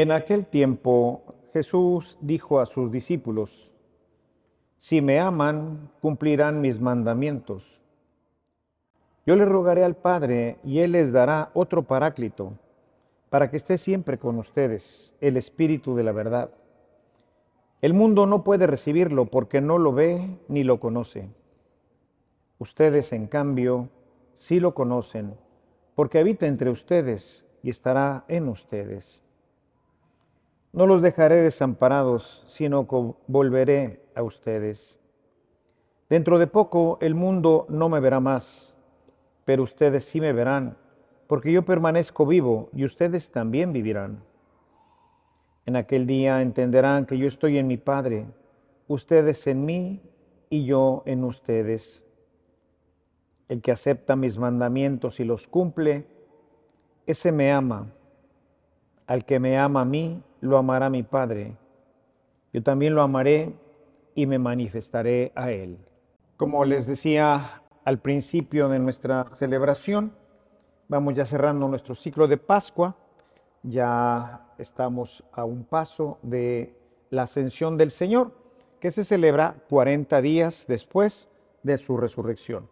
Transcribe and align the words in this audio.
En 0.00 0.12
aquel 0.12 0.46
tiempo 0.46 1.24
Jesús 1.52 2.16
dijo 2.22 2.58
a 2.58 2.64
sus 2.64 2.90
discípulos, 2.90 3.74
Si 4.78 5.02
me 5.02 5.20
aman, 5.20 5.90
cumplirán 6.00 6.62
mis 6.62 6.80
mandamientos. 6.80 7.84
Yo 9.26 9.36
le 9.36 9.44
rogaré 9.44 9.84
al 9.84 9.96
Padre 9.96 10.56
y 10.64 10.78
Él 10.78 10.92
les 10.92 11.12
dará 11.12 11.50
otro 11.52 11.82
paráclito, 11.82 12.54
para 13.28 13.50
que 13.50 13.58
esté 13.58 13.76
siempre 13.76 14.18
con 14.18 14.38
ustedes, 14.38 15.14
el 15.20 15.36
Espíritu 15.36 15.94
de 15.94 16.02
la 16.02 16.12
verdad. 16.12 16.50
El 17.82 17.92
mundo 17.92 18.24
no 18.24 18.42
puede 18.42 18.66
recibirlo 18.66 19.26
porque 19.26 19.60
no 19.60 19.76
lo 19.76 19.92
ve 19.92 20.38
ni 20.48 20.64
lo 20.64 20.80
conoce. 20.80 21.28
Ustedes, 22.58 23.12
en 23.12 23.26
cambio, 23.26 23.90
sí 24.32 24.60
lo 24.60 24.72
conocen, 24.72 25.34
porque 25.94 26.18
habita 26.18 26.46
entre 26.46 26.70
ustedes 26.70 27.44
y 27.62 27.68
estará 27.68 28.24
en 28.28 28.48
ustedes. 28.48 29.22
No 30.72 30.86
los 30.86 31.02
dejaré 31.02 31.36
desamparados, 31.36 32.42
sino 32.46 32.86
que 32.86 33.14
volveré 33.26 34.02
a 34.14 34.22
ustedes. 34.22 35.00
Dentro 36.08 36.38
de 36.38 36.46
poco 36.46 36.98
el 37.00 37.14
mundo 37.14 37.66
no 37.68 37.88
me 37.88 38.00
verá 38.00 38.20
más, 38.20 38.76
pero 39.44 39.64
ustedes 39.64 40.04
sí 40.04 40.20
me 40.20 40.32
verán, 40.32 40.76
porque 41.26 41.52
yo 41.52 41.64
permanezco 41.64 42.26
vivo 42.26 42.68
y 42.72 42.84
ustedes 42.84 43.32
también 43.32 43.72
vivirán. 43.72 44.22
En 45.66 45.76
aquel 45.76 46.06
día 46.06 46.40
entenderán 46.40 47.06
que 47.06 47.18
yo 47.18 47.26
estoy 47.26 47.58
en 47.58 47.66
mi 47.66 47.76
Padre, 47.76 48.26
ustedes 48.88 49.46
en 49.46 49.64
mí 49.64 50.02
y 50.50 50.64
yo 50.64 51.02
en 51.06 51.24
ustedes. 51.24 52.04
El 53.48 53.62
que 53.62 53.72
acepta 53.72 54.14
mis 54.16 54.38
mandamientos 54.38 55.18
y 55.20 55.24
los 55.24 55.48
cumple, 55.48 56.06
ese 57.06 57.32
me 57.32 57.52
ama. 57.52 57.92
Al 59.10 59.24
que 59.24 59.40
me 59.40 59.58
ama 59.58 59.80
a 59.80 59.84
mí, 59.84 60.22
lo 60.40 60.56
amará 60.56 60.88
mi 60.88 61.02
Padre. 61.02 61.56
Yo 62.52 62.62
también 62.62 62.94
lo 62.94 63.02
amaré 63.02 63.56
y 64.14 64.24
me 64.24 64.38
manifestaré 64.38 65.32
a 65.34 65.50
él. 65.50 65.78
Como 66.36 66.64
les 66.64 66.86
decía 66.86 67.60
al 67.84 67.98
principio 67.98 68.68
de 68.68 68.78
nuestra 68.78 69.24
celebración, 69.24 70.12
vamos 70.86 71.14
ya 71.14 71.26
cerrando 71.26 71.66
nuestro 71.66 71.96
ciclo 71.96 72.28
de 72.28 72.36
Pascua. 72.36 72.94
Ya 73.64 74.46
estamos 74.58 75.24
a 75.32 75.44
un 75.44 75.64
paso 75.64 76.18
de 76.22 76.72
la 77.10 77.22
ascensión 77.22 77.76
del 77.76 77.90
Señor, 77.90 78.30
que 78.78 78.92
se 78.92 79.04
celebra 79.04 79.56
40 79.70 80.22
días 80.22 80.66
después 80.68 81.28
de 81.64 81.78
su 81.78 81.96
resurrección. 81.96 82.68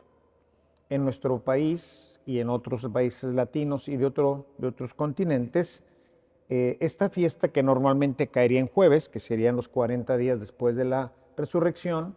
En 0.88 1.02
nuestro 1.02 1.40
país 1.40 2.20
y 2.26 2.38
en 2.38 2.48
otros 2.48 2.86
países 2.92 3.34
latinos 3.34 3.88
y 3.88 3.96
de, 3.96 4.08
de 4.58 4.68
otros 4.68 4.94
continentes, 4.94 5.82
eh, 6.48 6.78
esta 6.80 7.10
fiesta 7.10 7.48
que 7.48 7.62
normalmente 7.62 8.28
caería 8.28 8.60
en 8.60 8.68
jueves, 8.68 9.08
que 9.08 9.20
serían 9.20 9.56
los 9.56 9.68
40 9.68 10.16
días 10.16 10.40
después 10.40 10.76
de 10.76 10.84
la 10.84 11.12
resurrección, 11.36 12.16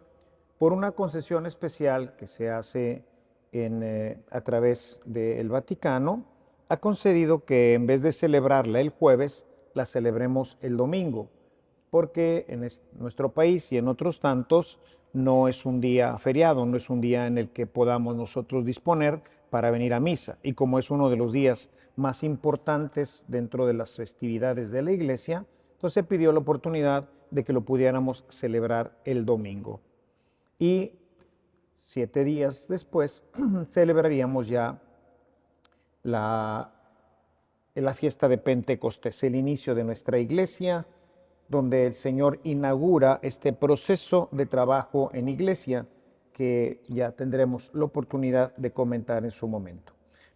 por 0.58 0.72
una 0.72 0.92
concesión 0.92 1.44
especial 1.46 2.16
que 2.16 2.26
se 2.26 2.50
hace 2.50 3.04
eh, 3.52 4.18
a 4.30 4.40
través 4.40 5.00
del 5.04 5.48
Vaticano, 5.48 6.24
ha 6.68 6.78
concedido 6.78 7.44
que 7.44 7.74
en 7.74 7.86
vez 7.86 8.00
de 8.00 8.12
celebrarla 8.12 8.80
el 8.80 8.88
jueves, 8.88 9.46
la 9.74 9.84
celebremos 9.84 10.56
el 10.62 10.76
domingo, 10.76 11.28
porque 11.90 12.46
en 12.48 12.66
nuestro 12.98 13.32
país 13.32 13.70
y 13.72 13.76
en 13.76 13.88
otros 13.88 14.20
tantos 14.20 14.78
no 15.12 15.48
es 15.48 15.66
un 15.66 15.80
día 15.80 16.16
feriado, 16.16 16.64
no 16.64 16.78
es 16.78 16.88
un 16.88 17.02
día 17.02 17.26
en 17.26 17.36
el 17.36 17.50
que 17.50 17.66
podamos 17.66 18.16
nosotros 18.16 18.64
disponer 18.64 19.20
para 19.50 19.70
venir 19.70 19.92
a 19.92 20.00
misa. 20.00 20.38
Y 20.42 20.54
como 20.54 20.78
es 20.78 20.90
uno 20.90 21.10
de 21.10 21.16
los 21.16 21.32
días 21.32 21.68
más 21.96 22.22
importantes 22.22 23.24
dentro 23.28 23.66
de 23.66 23.74
las 23.74 23.96
festividades 23.96 24.70
de 24.70 24.82
la 24.82 24.92
iglesia, 24.92 25.46
entonces 25.72 25.94
se 25.94 26.04
pidió 26.04 26.32
la 26.32 26.38
oportunidad 26.38 27.08
de 27.30 27.44
que 27.44 27.52
lo 27.52 27.62
pudiéramos 27.62 28.24
celebrar 28.28 28.96
el 29.04 29.24
domingo. 29.24 29.80
Y 30.58 30.92
siete 31.76 32.24
días 32.24 32.68
después 32.68 33.24
celebraríamos 33.68 34.48
ya 34.48 34.80
la, 36.02 36.72
la 37.74 37.94
fiesta 37.94 38.28
de 38.28 38.38
Pentecostés, 38.38 39.22
el 39.24 39.34
inicio 39.34 39.74
de 39.74 39.84
nuestra 39.84 40.18
iglesia, 40.18 40.86
donde 41.48 41.86
el 41.86 41.94
Señor 41.94 42.40
inaugura 42.44 43.18
este 43.22 43.52
proceso 43.52 44.28
de 44.32 44.46
trabajo 44.46 45.10
en 45.12 45.28
iglesia 45.28 45.86
que 46.32 46.82
ya 46.88 47.12
tendremos 47.12 47.70
la 47.74 47.84
oportunidad 47.84 48.56
de 48.56 48.70
comentar 48.72 49.24
en 49.24 49.30
su 49.30 49.46
momento. 49.48 49.92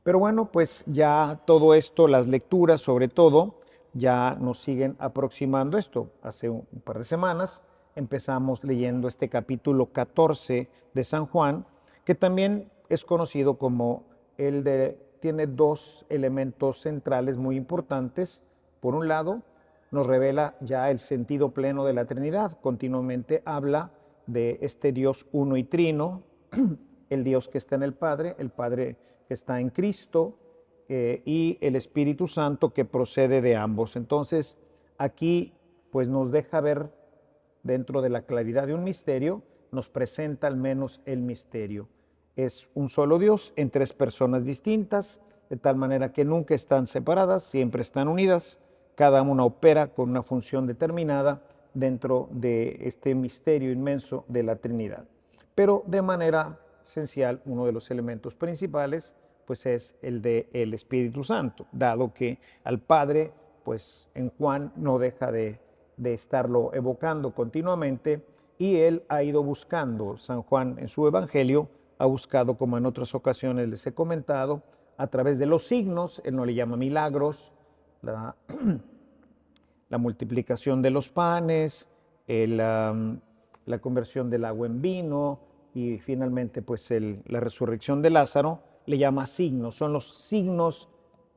Pero 0.06 0.20
bueno, 0.20 0.52
pues 0.52 0.84
ya 0.86 1.40
todo 1.46 1.74
esto, 1.74 2.06
las 2.06 2.28
lecturas 2.28 2.80
sobre 2.80 3.08
todo, 3.08 3.56
ya 3.92 4.36
nos 4.40 4.60
siguen 4.60 4.94
aproximando 5.00 5.78
esto. 5.78 6.12
Hace 6.22 6.48
un 6.48 6.64
par 6.84 6.98
de 6.98 7.02
semanas 7.02 7.64
empezamos 7.96 8.62
leyendo 8.62 9.08
este 9.08 9.28
capítulo 9.28 9.86
14 9.86 10.68
de 10.94 11.02
San 11.02 11.26
Juan, 11.26 11.66
que 12.04 12.14
también 12.14 12.70
es 12.88 13.04
conocido 13.04 13.58
como 13.58 14.04
el 14.38 14.62
de, 14.62 14.96
tiene 15.18 15.48
dos 15.48 16.06
elementos 16.08 16.82
centrales 16.82 17.36
muy 17.36 17.56
importantes. 17.56 18.46
Por 18.78 18.94
un 18.94 19.08
lado, 19.08 19.42
nos 19.90 20.06
revela 20.06 20.54
ya 20.60 20.88
el 20.88 21.00
sentido 21.00 21.50
pleno 21.50 21.84
de 21.84 21.94
la 21.94 22.04
Trinidad. 22.04 22.56
Continuamente 22.60 23.42
habla 23.44 23.90
de 24.28 24.60
este 24.62 24.92
Dios 24.92 25.26
uno 25.32 25.56
y 25.56 25.64
trino, 25.64 26.22
el 27.10 27.24
Dios 27.24 27.48
que 27.48 27.58
está 27.58 27.74
en 27.74 27.82
el 27.82 27.94
Padre, 27.94 28.36
el 28.38 28.50
Padre 28.50 28.98
que 29.26 29.34
está 29.34 29.60
en 29.60 29.70
Cristo 29.70 30.38
eh, 30.88 31.22
y 31.24 31.58
el 31.60 31.76
Espíritu 31.76 32.28
Santo 32.28 32.72
que 32.72 32.84
procede 32.84 33.40
de 33.40 33.56
ambos. 33.56 33.96
Entonces, 33.96 34.56
aquí 34.98 35.52
pues 35.90 36.08
nos 36.08 36.30
deja 36.30 36.60
ver 36.60 36.90
dentro 37.62 38.02
de 38.02 38.10
la 38.10 38.22
claridad 38.22 38.66
de 38.66 38.74
un 38.74 38.84
misterio, 38.84 39.42
nos 39.72 39.88
presenta 39.88 40.46
al 40.46 40.56
menos 40.56 41.00
el 41.04 41.20
misterio. 41.20 41.88
Es 42.36 42.70
un 42.74 42.88
solo 42.88 43.18
Dios 43.18 43.52
en 43.56 43.70
tres 43.70 43.92
personas 43.92 44.44
distintas, 44.44 45.22
de 45.50 45.56
tal 45.56 45.76
manera 45.76 46.12
que 46.12 46.24
nunca 46.24 46.54
están 46.54 46.86
separadas, 46.86 47.44
siempre 47.44 47.82
están 47.82 48.08
unidas, 48.08 48.60
cada 48.94 49.22
una 49.22 49.44
opera 49.44 49.88
con 49.88 50.10
una 50.10 50.22
función 50.22 50.66
determinada 50.66 51.42
dentro 51.74 52.28
de 52.30 52.78
este 52.82 53.14
misterio 53.14 53.72
inmenso 53.72 54.24
de 54.28 54.42
la 54.42 54.56
Trinidad. 54.56 55.04
Pero 55.54 55.82
de 55.86 56.02
manera 56.02 56.58
esencial, 56.86 57.42
uno 57.44 57.66
de 57.66 57.72
los 57.72 57.90
elementos 57.90 58.36
principales, 58.36 59.14
pues 59.44 59.66
es 59.66 59.96
el 60.02 60.22
de 60.22 60.48
el 60.52 60.72
Espíritu 60.74 61.24
Santo, 61.24 61.66
dado 61.72 62.12
que 62.14 62.38
al 62.64 62.80
Padre, 62.80 63.32
pues 63.64 64.08
en 64.14 64.30
Juan 64.30 64.72
no 64.76 64.98
deja 64.98 65.30
de, 65.32 65.58
de 65.96 66.14
estarlo 66.14 66.72
evocando 66.74 67.34
continuamente 67.34 68.24
y 68.58 68.76
él 68.76 69.02
ha 69.08 69.22
ido 69.22 69.42
buscando, 69.42 70.16
San 70.16 70.42
Juan 70.42 70.76
en 70.78 70.88
su 70.88 71.06
Evangelio 71.06 71.68
ha 71.98 72.06
buscado, 72.06 72.56
como 72.56 72.78
en 72.78 72.86
otras 72.86 73.14
ocasiones 73.14 73.68
les 73.68 73.86
he 73.86 73.92
comentado, 73.92 74.62
a 74.96 75.08
través 75.08 75.38
de 75.38 75.46
los 75.46 75.66
signos, 75.66 76.22
él 76.24 76.36
no 76.36 76.44
le 76.44 76.54
llama 76.54 76.76
milagros, 76.76 77.52
la, 78.02 78.36
la 79.88 79.98
multiplicación 79.98 80.82
de 80.82 80.90
los 80.90 81.10
panes, 81.10 81.88
la 82.26 82.94
conversión 83.80 84.30
del 84.30 84.44
agua 84.44 84.66
en 84.66 84.80
vino 84.80 85.40
y 85.76 85.98
finalmente 85.98 86.62
pues 86.62 86.88
la 86.90 87.38
resurrección 87.38 88.00
de 88.00 88.08
Lázaro, 88.08 88.60
le 88.86 88.96
llama 88.96 89.26
signos. 89.26 89.74
Son 89.74 89.92
los 89.92 90.08
signos, 90.16 90.88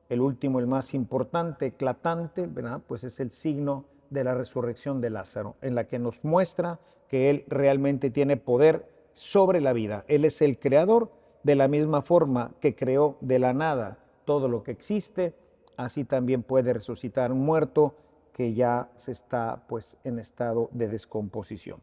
el 0.07 0.21
último, 0.21 0.59
el 0.59 0.67
más 0.67 0.93
importante, 0.93 1.65
eclatante, 1.65 2.47
¿verdad? 2.47 2.81
pues 2.87 3.03
es 3.03 3.19
el 3.19 3.31
signo 3.31 3.83
de 4.09 4.23
la 4.23 4.33
resurrección 4.33 5.01
de 5.01 5.09
Lázaro, 5.09 5.57
en 5.61 5.75
la 5.75 5.89
que 5.89 5.99
nos 5.99 6.23
muestra 6.23 6.79
que 7.09 7.29
Él 7.29 7.43
realmente 7.49 8.11
tiene 8.11 8.37
poder 8.37 8.89
sobre 9.11 9.59
la 9.59 9.73
vida. 9.73 10.05
Él 10.07 10.23
es 10.23 10.41
el 10.41 10.57
creador 10.57 11.11
de 11.43 11.55
la 11.55 11.67
misma 11.67 12.01
forma 12.01 12.51
que 12.61 12.77
creó 12.77 13.17
de 13.19 13.39
la 13.39 13.51
nada 13.51 13.99
todo 14.23 14.47
lo 14.47 14.63
que 14.63 14.71
existe, 14.71 15.33
así 15.75 16.05
también 16.05 16.43
puede 16.43 16.71
resucitar 16.71 17.33
un 17.33 17.41
muerto 17.41 17.97
que 18.31 18.53
ya 18.53 18.89
se 18.95 19.11
está 19.11 19.65
pues 19.67 19.97
en 20.05 20.17
estado 20.17 20.69
de 20.71 20.87
descomposición. 20.87 21.81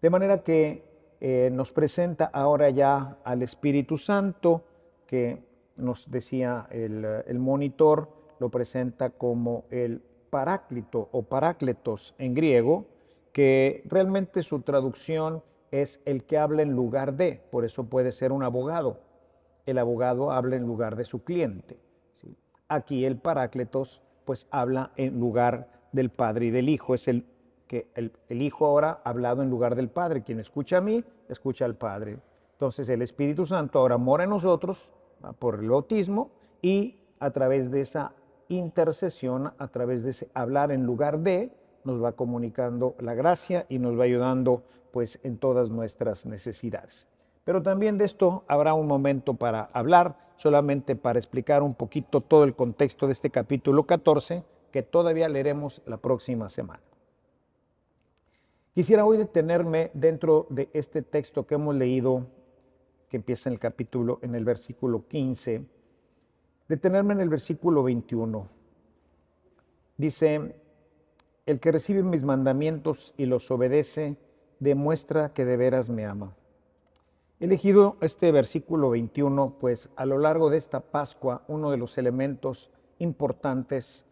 De 0.00 0.08
manera 0.08 0.44
que 0.44 0.95
eh, 1.20 1.50
nos 1.52 1.72
presenta 1.72 2.26
ahora 2.26 2.70
ya 2.70 3.18
al 3.24 3.42
Espíritu 3.42 3.96
Santo, 3.96 4.64
que 5.06 5.42
nos 5.76 6.10
decía 6.10 6.66
el, 6.70 7.38
monitor, 7.38 8.08
lo 8.38 8.50
presenta 8.50 9.10
como 9.10 9.64
el 9.70 10.02
paráclito 10.30 11.08
o 11.12 11.22
parácletos 11.22 12.14
en 12.18 12.34
griego, 12.34 12.86
que 13.32 13.82
realmente 13.86 14.42
su 14.42 14.60
traducción 14.60 15.42
es 15.70 16.00
el 16.04 16.24
que 16.24 16.38
habla 16.38 16.62
en 16.62 16.72
lugar 16.72 17.14
de, 17.14 17.42
por 17.50 17.64
eso 17.64 17.84
puede 17.84 18.12
ser 18.12 18.32
un 18.32 18.42
abogado. 18.42 19.00
El 19.66 19.78
abogado 19.78 20.30
habla 20.30 20.56
en 20.56 20.62
lugar 20.62 20.96
de 20.96 21.04
su 21.04 21.24
cliente. 21.24 21.78
Aquí 22.68 23.04
el 23.04 23.16
parácletos 23.18 24.02
pues 24.24 24.46
habla 24.50 24.92
en 24.96 25.18
lugar 25.18 25.68
del 25.92 26.10
Padre 26.10 26.46
y 26.46 26.50
del 26.50 26.68
Hijo. 26.68 26.94
Es 26.94 27.08
el 27.08 27.24
que 27.66 27.88
el, 27.94 28.12
Hijo 28.42 28.66
ahora 28.66 29.00
ha 29.04 29.10
hablado 29.10 29.42
en 29.42 29.50
lugar 29.50 29.74
del 29.74 29.88
Padre. 29.88 30.22
Quien 30.22 30.40
escucha 30.40 30.78
a 30.78 30.80
mí, 30.80 31.04
escucha 31.28 31.64
al 31.64 31.74
Padre. 31.74 32.18
Entonces 32.52 32.88
el 32.88 33.02
Espíritu 33.02 33.44
Santo 33.46 33.78
ahora 33.78 33.98
mora 33.98 34.24
en 34.24 34.30
nosotros 34.30 34.92
por 35.38 35.60
el 35.60 35.68
bautismo 35.68 36.30
y 36.62 36.98
a 37.18 37.30
través 37.30 37.70
de 37.70 37.80
esa 37.80 38.12
intercesión 38.48 39.52
a 39.58 39.68
través 39.68 40.02
de 40.04 40.10
ese 40.10 40.28
hablar 40.34 40.70
en 40.70 40.84
lugar 40.84 41.18
de, 41.18 41.50
nos 41.84 42.02
va 42.02 42.12
comunicando 42.12 42.94
la 42.98 43.14
gracia 43.14 43.66
y 43.68 43.78
nos 43.78 43.98
va 43.98 44.04
ayudando 44.04 44.62
pues 44.92 45.18
en 45.22 45.38
todas 45.38 45.70
nuestras 45.70 46.26
necesidades. 46.26 47.08
Pero 47.44 47.62
también 47.62 47.98
de 47.98 48.04
esto 48.04 48.44
habrá 48.48 48.74
un 48.74 48.86
momento 48.86 49.34
para 49.34 49.68
hablar, 49.72 50.16
solamente 50.36 50.96
para 50.96 51.18
explicar 51.18 51.62
un 51.62 51.74
poquito 51.74 52.20
todo 52.20 52.44
el 52.44 52.56
contexto 52.56 53.06
de 53.06 53.12
este 53.12 53.30
capítulo 53.30 53.84
14 53.84 54.42
que 54.72 54.82
todavía 54.82 55.28
leeremos 55.28 55.80
la 55.86 55.96
próxima 55.96 56.48
semana. 56.48 56.82
Quisiera 58.76 59.06
hoy 59.06 59.16
detenerme 59.16 59.90
dentro 59.94 60.46
de 60.50 60.68
este 60.74 61.00
texto 61.00 61.46
que 61.46 61.54
hemos 61.54 61.74
leído, 61.74 62.26
que 63.08 63.16
empieza 63.16 63.48
en 63.48 63.54
el 63.54 63.58
capítulo, 63.58 64.18
en 64.20 64.34
el 64.34 64.44
versículo 64.44 65.08
15, 65.08 65.64
detenerme 66.68 67.14
en 67.14 67.22
el 67.22 67.30
versículo 67.30 67.82
21. 67.82 68.46
Dice, 69.96 70.60
el 71.46 71.58
que 71.58 71.72
recibe 71.72 72.02
mis 72.02 72.22
mandamientos 72.22 73.14
y 73.16 73.24
los 73.24 73.50
obedece, 73.50 74.18
demuestra 74.60 75.32
que 75.32 75.46
de 75.46 75.56
veras 75.56 75.88
me 75.88 76.04
ama. 76.04 76.36
He 77.40 77.46
elegido 77.46 77.96
este 78.02 78.30
versículo 78.30 78.90
21, 78.90 79.56
pues 79.58 79.88
a 79.96 80.04
lo 80.04 80.18
largo 80.18 80.50
de 80.50 80.58
esta 80.58 80.80
Pascua, 80.80 81.44
uno 81.48 81.70
de 81.70 81.78
los 81.78 81.96
elementos 81.96 82.70
importantes, 82.98 84.05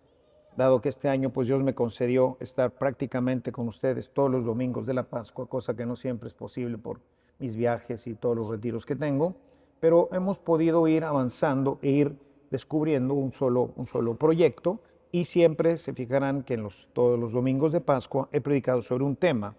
dado 0.56 0.81
que 0.81 0.89
este 0.89 1.09
año 1.09 1.31
pues 1.31 1.49
Dios 1.49 1.62
me 1.62 1.75
concedió 1.75 2.37
estar 2.41 2.73
prácticamente 2.73 3.53
con 3.53 3.69
ustedes 3.69 4.11
todos 4.11 4.31
los 4.31 4.45
domingos 4.45 4.87
de 4.87 4.95
la 4.95 5.05
Pascua, 5.05 5.47
cosa 5.49 5.75
que 5.75 5.87
no 5.87 5.97
siempre 5.97 6.29
es 6.29 6.35
posible 6.35 6.79
por 6.79 7.01
mis 7.39 7.56
viajes 7.56 8.06
y 8.06 8.15
todos 8.15 8.37
los 8.37 8.49
retiros 8.49 8.87
que 8.87 8.97
tengo, 8.97 9.35
pero 9.81 10.09
hemos 10.12 10.39
podido 10.39 10.87
ir 10.89 11.05
avanzando 11.05 11.79
e 11.83 11.91
ir 11.91 12.17
descubriendo 12.51 13.15
un 13.15 13.33
solo, 13.33 13.73
un 13.77 13.87
solo 13.87 14.17
proyecto. 14.17 14.81
Y 15.11 15.27
siempre 15.27 15.77
se 15.77 15.93
fijarán 15.93 16.43
que 16.43 16.55
en 16.55 16.65
los, 16.65 16.89
todos 16.93 17.19
los 17.19 17.33
domingos 17.33 17.73
de 17.73 17.81
Pascua 17.81 18.29
he 18.33 18.41
predicado 18.41 18.83
sobre 18.83 19.05
un 19.05 19.15
tema 19.17 19.55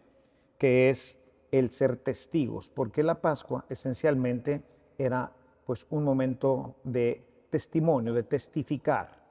que 0.57 0.89
es 0.89 1.17
el 1.51 1.69
ser 1.69 1.97
testigos, 1.97 2.69
porque 2.69 3.03
la 3.03 3.21
Pascua 3.21 3.65
esencialmente 3.69 4.63
era 4.97 5.31
pues 5.65 5.87
un 5.89 6.03
momento 6.03 6.75
de 6.83 7.23
testimonio, 7.49 8.13
de 8.13 8.23
testificar, 8.23 9.24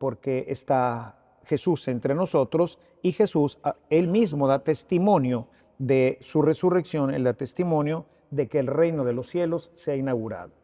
porque 0.00 0.46
está 0.48 1.18
Jesús 1.44 1.86
entre 1.88 2.14
nosotros 2.14 2.78
y 3.02 3.12
Jesús, 3.12 3.58
ah, 3.62 3.76
él 3.90 4.08
mismo 4.08 4.48
da 4.48 4.64
testimonio 4.64 5.46
de 5.78 6.16
su 6.22 6.40
resurrección, 6.40 7.12
él 7.14 7.24
da 7.24 7.34
testimonio 7.34 8.06
de 8.30 8.48
que 8.48 8.58
el 8.58 8.66
reino 8.66 9.04
de 9.04 9.12
los 9.12 9.28
cielos 9.28 9.70
se 9.74 9.92
ha 9.92 9.96
inaugurado 9.96 10.60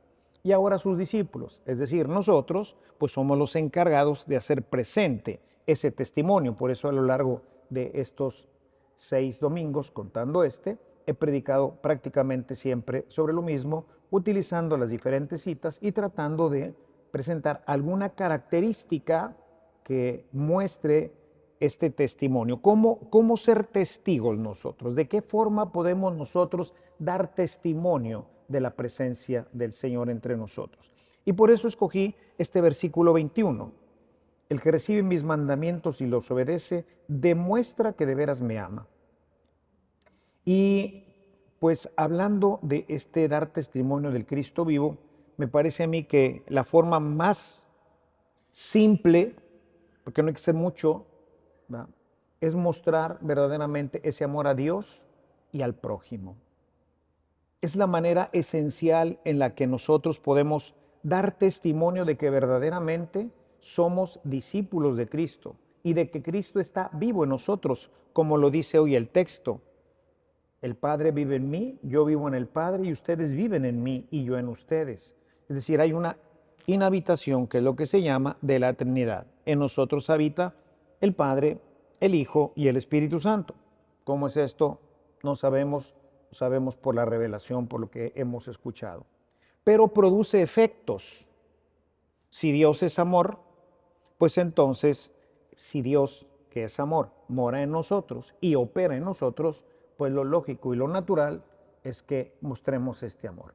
y 0.46 0.52
ahora 0.52 0.78
sus 0.78 0.96
discípulos, 0.96 1.60
es 1.66 1.78
decir, 1.78 2.08
nosotros, 2.08 2.76
pues 2.98 3.10
somos 3.10 3.36
los 3.36 3.56
encargados 3.56 4.26
de 4.28 4.36
hacer 4.36 4.62
presente 4.62 5.40
ese 5.66 5.90
testimonio. 5.90 6.56
Por 6.56 6.70
eso 6.70 6.88
a 6.88 6.92
lo 6.92 7.02
largo 7.02 7.42
de 7.68 7.90
estos 7.94 8.48
seis 8.94 9.40
domingos, 9.40 9.90
contando 9.90 10.44
este, 10.44 10.78
he 11.04 11.14
predicado 11.14 11.74
prácticamente 11.82 12.54
siempre 12.54 13.06
sobre 13.08 13.32
lo 13.32 13.42
mismo, 13.42 13.86
utilizando 14.12 14.76
las 14.76 14.88
diferentes 14.88 15.42
citas 15.42 15.80
y 15.82 15.90
tratando 15.90 16.48
de 16.48 16.76
presentar 17.16 17.64
alguna 17.66 18.10
característica 18.10 19.34
que 19.82 20.28
muestre 20.32 21.14
este 21.60 21.88
testimonio. 21.88 22.60
¿Cómo, 22.60 23.08
¿Cómo 23.08 23.38
ser 23.38 23.64
testigos 23.64 24.38
nosotros? 24.38 24.94
¿De 24.94 25.08
qué 25.08 25.22
forma 25.22 25.72
podemos 25.72 26.14
nosotros 26.14 26.74
dar 26.98 27.34
testimonio 27.34 28.26
de 28.48 28.60
la 28.60 28.76
presencia 28.76 29.46
del 29.52 29.72
Señor 29.72 30.10
entre 30.10 30.36
nosotros. 30.36 30.92
Y 31.24 31.32
por 31.32 31.50
eso 31.50 31.68
escogí 31.68 32.14
este 32.36 32.60
versículo 32.60 33.14
21. 33.14 33.72
El 34.50 34.60
que 34.60 34.70
recibe 34.70 35.02
mis 35.02 35.24
mandamientos 35.24 36.02
y 36.02 36.06
los 36.06 36.30
obedece, 36.30 36.84
demuestra 37.08 37.94
que 37.94 38.04
de 38.04 38.14
veras 38.14 38.42
me 38.42 38.58
ama. 38.58 38.86
Y 40.44 41.04
pues 41.58 41.90
hablando 41.96 42.60
de 42.60 42.84
este 42.88 43.26
dar 43.26 43.46
testimonio 43.46 44.10
del 44.10 44.26
Cristo 44.26 44.66
vivo, 44.66 44.98
me 45.36 45.48
parece 45.48 45.84
a 45.84 45.86
mí 45.86 46.04
que 46.04 46.42
la 46.48 46.64
forma 46.64 47.00
más 47.00 47.70
simple, 48.50 49.36
porque 50.04 50.22
no 50.22 50.28
hay 50.28 50.34
que 50.34 50.40
ser 50.40 50.54
mucho, 50.54 51.06
es 52.40 52.54
mostrar 52.54 53.18
verdaderamente 53.20 54.00
ese 54.04 54.24
amor 54.24 54.46
a 54.46 54.54
Dios 54.54 55.06
y 55.52 55.62
al 55.62 55.74
prójimo 55.74 56.36
es 57.66 57.76
la 57.76 57.86
manera 57.86 58.30
esencial 58.32 59.18
en 59.24 59.38
la 59.38 59.54
que 59.54 59.66
nosotros 59.66 60.20
podemos 60.20 60.74
dar 61.02 61.36
testimonio 61.36 62.04
de 62.04 62.16
que 62.16 62.30
verdaderamente 62.30 63.30
somos 63.58 64.20
discípulos 64.24 64.96
de 64.96 65.08
Cristo 65.08 65.56
y 65.82 65.94
de 65.94 66.10
que 66.10 66.22
Cristo 66.22 66.60
está 66.60 66.90
vivo 66.92 67.24
en 67.24 67.30
nosotros, 67.30 67.90
como 68.12 68.36
lo 68.36 68.50
dice 68.50 68.78
hoy 68.78 68.94
el 68.94 69.08
texto. 69.08 69.60
El 70.62 70.76
Padre 70.76 71.10
vive 71.10 71.36
en 71.36 71.50
mí, 71.50 71.78
yo 71.82 72.04
vivo 72.04 72.28
en 72.28 72.34
el 72.34 72.46
Padre 72.46 72.84
y 72.84 72.92
ustedes 72.92 73.34
viven 73.34 73.64
en 73.64 73.82
mí 73.82 74.06
y 74.10 74.24
yo 74.24 74.38
en 74.38 74.48
ustedes. 74.48 75.16
Es 75.48 75.56
decir, 75.56 75.80
hay 75.80 75.92
una 75.92 76.16
inhabitación 76.66 77.46
que 77.46 77.58
es 77.58 77.64
lo 77.64 77.76
que 77.76 77.86
se 77.86 78.02
llama 78.02 78.36
de 78.40 78.58
la 78.58 78.72
Trinidad. 78.74 79.26
En 79.44 79.60
nosotros 79.60 80.10
habita 80.10 80.54
el 81.00 81.14
Padre, 81.14 81.58
el 82.00 82.14
Hijo 82.14 82.52
y 82.56 82.68
el 82.68 82.76
Espíritu 82.76 83.20
Santo. 83.20 83.54
¿Cómo 84.04 84.26
es 84.26 84.36
esto? 84.36 84.80
No 85.22 85.36
sabemos 85.36 85.94
sabemos 86.36 86.76
por 86.76 86.94
la 86.94 87.04
revelación, 87.04 87.66
por 87.66 87.80
lo 87.80 87.90
que 87.90 88.12
hemos 88.14 88.48
escuchado. 88.48 89.04
Pero 89.64 89.88
produce 89.88 90.42
efectos. 90.42 91.28
Si 92.28 92.52
Dios 92.52 92.82
es 92.82 92.98
amor, 92.98 93.38
pues 94.18 94.38
entonces, 94.38 95.12
si 95.54 95.82
Dios, 95.82 96.26
que 96.50 96.64
es 96.64 96.78
amor, 96.78 97.10
mora 97.28 97.62
en 97.62 97.70
nosotros 97.70 98.34
y 98.40 98.54
opera 98.54 98.96
en 98.96 99.04
nosotros, 99.04 99.64
pues 99.96 100.12
lo 100.12 100.24
lógico 100.24 100.74
y 100.74 100.76
lo 100.76 100.88
natural 100.88 101.42
es 101.82 102.02
que 102.02 102.36
mostremos 102.40 103.02
este 103.02 103.28
amor. 103.28 103.54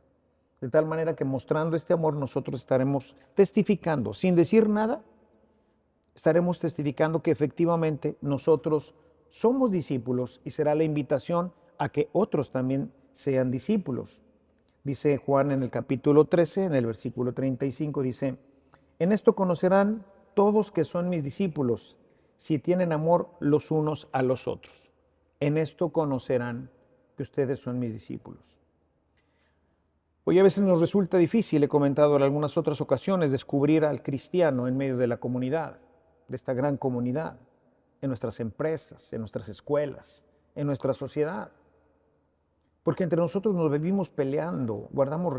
De 0.62 0.70
tal 0.70 0.86
manera 0.86 1.16
que 1.16 1.26
mostrando 1.26 1.76
este 1.76 1.94
amor 1.94 2.14
nosotros 2.16 2.60
estaremos 2.60 3.16
testificando, 3.34 4.14
sin 4.14 4.36
decir 4.36 4.70
nada, 4.70 5.04
estaremos 6.16 6.60
testificando 6.60 7.24
que 7.24 7.32
efectivamente 7.32 8.16
nosotros 8.22 8.94
somos 9.32 9.72
discípulos 9.72 10.40
y 10.46 10.52
será 10.52 10.76
la 10.76 10.84
invitación 10.84 11.52
a 11.80 11.90
que 11.90 12.10
otros 12.14 12.52
también 12.52 12.94
sean 13.12 13.50
discípulos. 13.50 14.22
Dice 14.84 15.18
Juan 15.18 15.52
en 15.52 15.64
el 15.64 15.72
capítulo 15.72 16.26
13, 16.26 16.66
en 16.66 16.76
el 16.76 16.86
versículo 16.86 17.34
35, 17.34 18.04
dice, 18.04 18.38
en 19.00 19.12
esto 19.12 19.34
conocerán 19.34 20.06
todos 20.36 20.72
que 20.72 20.86
son 20.86 21.10
mis 21.10 21.24
discípulos, 21.24 21.98
si 22.36 22.60
tienen 22.60 22.92
amor 22.92 23.30
los 23.40 23.72
unos 23.72 24.10
a 24.12 24.22
los 24.22 24.48
otros. 24.48 24.92
En 25.40 25.58
esto 25.58 25.90
conocerán 25.90 26.70
que 27.18 27.24
ustedes 27.24 27.60
son 27.60 27.80
mis 27.80 27.94
discípulos. 27.94 28.61
Hoy 30.24 30.38
a 30.38 30.44
veces 30.44 30.64
nos 30.64 30.80
resulta 30.80 31.18
difícil, 31.18 31.64
he 31.64 31.68
comentado 31.68 32.16
en 32.16 32.22
algunas 32.22 32.56
otras 32.56 32.80
ocasiones, 32.80 33.32
descubrir 33.32 33.84
al 33.84 34.04
cristiano 34.04 34.68
en 34.68 34.78
medio 34.78 34.96
de 34.96 35.08
la 35.08 35.18
comunidad, 35.18 35.80
de 36.28 36.36
esta 36.36 36.54
gran 36.54 36.78
comunidad, 36.78 37.38
en 38.02 38.10
nuestras 38.10 38.40
empresas, 38.40 39.12
en 39.14 39.20
nuestras 39.22 39.50
escuelas, 39.50 40.24
en 40.54 40.68
nuestra 40.68 40.94
sociedad. 40.94 41.50
Porque 42.84 43.04
entre 43.04 43.18
nosotros 43.18 43.56
nos 43.56 43.72
vivimos 43.72 44.12
peleando, 44.12 44.90
guardamos 44.92 45.34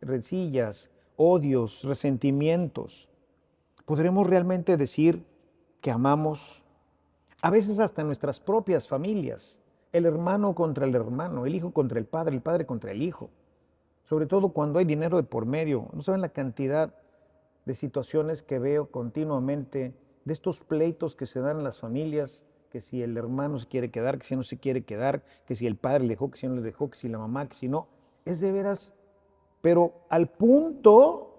rencillas, 0.00 0.90
odios, 1.16 1.84
resentimientos. 1.84 3.10
¿Podremos 3.84 4.26
realmente 4.26 4.78
decir 4.78 5.26
que 5.82 5.90
amamos? 5.90 6.62
A 7.42 7.50
veces 7.50 7.78
hasta 7.80 8.02
nuestras 8.02 8.40
propias 8.40 8.88
familias, 8.88 9.60
el 9.92 10.06
hermano 10.06 10.54
contra 10.54 10.86
el 10.86 10.94
hermano, 10.94 11.44
el 11.44 11.54
hijo 11.54 11.70
contra 11.70 11.98
el 11.98 12.06
padre, 12.06 12.34
el 12.34 12.40
padre 12.40 12.64
contra 12.64 12.92
el 12.92 13.02
hijo. 13.02 13.28
Sobre 14.06 14.26
todo 14.26 14.50
cuando 14.50 14.78
hay 14.78 14.84
dinero 14.84 15.18
de 15.18 15.24
por 15.24 15.46
medio. 15.46 15.88
No 15.92 16.00
saben 16.00 16.22
la 16.22 16.30
cantidad 16.30 16.94
de 17.64 17.74
situaciones 17.74 18.42
que 18.42 18.58
veo 18.58 18.90
continuamente, 18.90 19.92
de 20.24 20.32
estos 20.32 20.60
pleitos 20.60 21.16
que 21.16 21.26
se 21.26 21.40
dan 21.40 21.58
en 21.58 21.64
las 21.64 21.80
familias 21.80 22.46
que 22.70 22.80
si 22.80 23.02
el 23.02 23.16
hermano 23.16 23.58
se 23.58 23.66
quiere 23.66 23.90
quedar, 23.90 24.18
que 24.18 24.26
si 24.26 24.36
no 24.36 24.42
se 24.42 24.58
quiere 24.58 24.84
quedar, 24.84 25.22
que 25.46 25.56
si 25.56 25.66
el 25.66 25.76
padre 25.76 26.04
le 26.04 26.10
dejó, 26.10 26.30
que 26.30 26.38
si 26.38 26.46
no 26.46 26.54
le 26.54 26.62
dejó, 26.62 26.90
que 26.90 26.96
si 26.96 27.08
la 27.08 27.18
mamá, 27.18 27.48
que 27.48 27.54
si 27.54 27.68
no. 27.68 27.88
Es 28.24 28.40
de 28.40 28.52
veras, 28.52 28.94
pero 29.60 29.92
al 30.08 30.28
punto, 30.28 31.34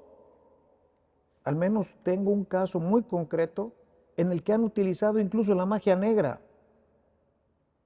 al 1.44 1.56
menos 1.56 1.96
tengo 2.04 2.32
un 2.32 2.44
caso 2.44 2.80
muy 2.80 3.04
concreto 3.04 3.74
en 4.18 4.32
el 4.32 4.44
que 4.44 4.54
han 4.54 4.64
utilizado 4.64 5.20
incluso 5.20 5.54
la 5.54 5.66
magia 5.66 5.96
negra 5.96 6.42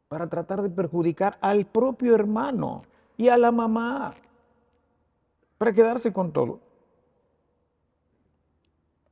para 0.08 0.28
tratar 0.28 0.62
de 0.62 0.70
perjudicar 0.70 1.38
al 1.42 1.66
propio 1.66 2.16
hermano 2.16 2.82
y 3.18 3.30
a 3.30 3.38
la 3.38 3.52
mamá, 3.52 4.12
para 5.62 5.74
quedarse 5.74 6.12
con 6.12 6.34
todo. 6.34 6.60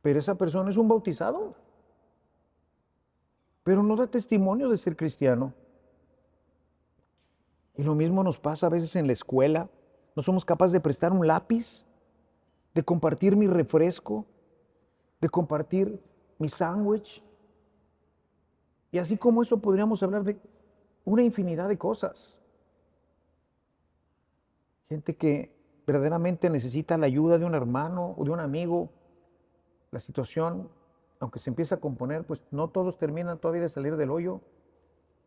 Pero 0.01 0.17
esa 0.17 0.33
persona 0.33 0.71
es 0.71 0.77
un 0.77 0.87
bautizado 0.87 1.53
pero 3.61 3.83
no 3.83 3.95
da 3.95 4.07
testimonio 4.07 4.67
de 4.67 4.79
ser 4.79 4.95
cristiano. 4.95 5.53
Y 7.77 7.83
lo 7.83 7.93
mismo 7.93 8.23
nos 8.23 8.39
pasa 8.39 8.65
a 8.65 8.69
veces 8.71 8.95
en 8.95 9.05
la 9.05 9.13
escuela. 9.13 9.69
No 10.15 10.23
somos 10.23 10.43
capaces 10.43 10.71
de 10.71 10.79
prestar 10.79 11.11
un 11.11 11.27
lápiz, 11.27 11.85
de 12.73 12.81
compartir 12.81 13.35
mi 13.35 13.45
refresco, 13.45 14.25
de 15.21 15.29
compartir 15.29 16.01
mi 16.39 16.49
sándwich. 16.49 17.23
Y 18.91 18.97
así 18.97 19.17
como 19.17 19.43
eso 19.43 19.59
podríamos 19.59 20.01
hablar 20.01 20.23
de 20.23 20.39
una 21.05 21.21
infinidad 21.21 21.69
de 21.69 21.77
cosas. 21.77 22.41
Gente 24.87 25.15
que 25.15 25.58
verdaderamente 25.89 26.51
necesita 26.51 26.99
la 26.99 27.07
ayuda 27.07 27.39
de 27.39 27.45
un 27.45 27.55
hermano 27.55 28.13
o 28.15 28.23
de 28.23 28.29
un 28.29 28.39
amigo. 28.39 28.91
La 29.89 29.99
situación, 29.99 30.69
aunque 31.19 31.39
se 31.39 31.49
empieza 31.49 31.75
a 31.75 31.79
componer, 31.79 32.25
pues 32.25 32.45
no 32.51 32.67
todos 32.67 32.99
terminan 32.99 33.39
todavía 33.39 33.63
de 33.63 33.69
salir 33.69 33.97
del 33.97 34.11
hoyo. 34.11 34.39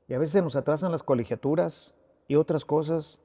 Y 0.07 0.14
a 0.14 0.21
veces 0.21 0.40
nos 0.40 0.54
atrasan 0.54 0.92
las 0.92 1.02
colegiaturas 1.02 1.97
y 2.28 2.37
otras 2.37 2.64
cosas. 2.64 3.21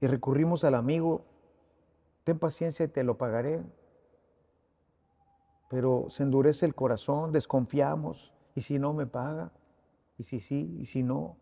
Y 0.00 0.08
recurrimos 0.08 0.64
al 0.64 0.74
amigo. 0.74 1.24
Ten 2.24 2.40
paciencia 2.40 2.86
y 2.86 2.88
te 2.88 3.04
lo 3.04 3.16
pagaré. 3.16 3.62
Pero 5.70 6.06
se 6.08 6.24
endurece 6.24 6.66
el 6.66 6.74
corazón, 6.74 7.30
desconfiamos. 7.30 8.34
¿Y 8.56 8.62
si 8.62 8.80
no 8.80 8.92
me 8.94 9.06
paga? 9.06 9.52
¿Y 10.18 10.24
si 10.24 10.40
sí? 10.40 10.76
¿Y 10.80 10.86
si 10.86 11.04
no? 11.04 11.36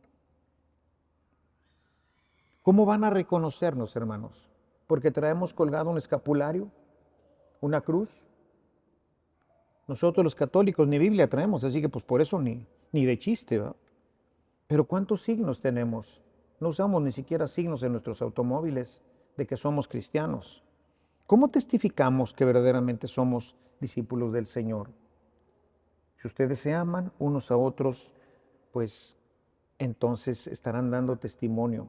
¿Cómo 2.62 2.84
van 2.84 3.04
a 3.04 3.08
reconocernos, 3.08 3.96
hermanos? 3.96 4.50
Porque 4.90 5.12
traemos 5.12 5.54
colgado 5.54 5.88
un 5.88 5.98
escapulario, 5.98 6.68
una 7.60 7.80
cruz. 7.80 8.26
Nosotros 9.86 10.24
los 10.24 10.34
católicos 10.34 10.88
ni 10.88 10.98
Biblia 10.98 11.30
traemos, 11.30 11.62
así 11.62 11.80
que 11.80 11.88
pues 11.88 12.04
por 12.04 12.20
eso 12.20 12.40
ni, 12.40 12.66
ni 12.90 13.04
de 13.04 13.16
chiste. 13.16 13.60
¿va? 13.60 13.76
Pero 14.66 14.86
¿cuántos 14.86 15.22
signos 15.22 15.60
tenemos? 15.60 16.20
No 16.58 16.70
usamos 16.70 17.00
ni 17.02 17.12
siquiera 17.12 17.46
signos 17.46 17.84
en 17.84 17.92
nuestros 17.92 18.20
automóviles 18.20 19.00
de 19.36 19.46
que 19.46 19.56
somos 19.56 19.86
cristianos. 19.86 20.64
¿Cómo 21.24 21.50
testificamos 21.50 22.34
que 22.34 22.44
verdaderamente 22.44 23.06
somos 23.06 23.54
discípulos 23.78 24.32
del 24.32 24.46
Señor? 24.46 24.90
Si 26.16 26.26
ustedes 26.26 26.58
se 26.58 26.74
aman 26.74 27.12
unos 27.20 27.52
a 27.52 27.56
otros, 27.56 28.12
pues 28.72 29.16
entonces 29.78 30.48
estarán 30.48 30.90
dando 30.90 31.14
testimonio. 31.14 31.86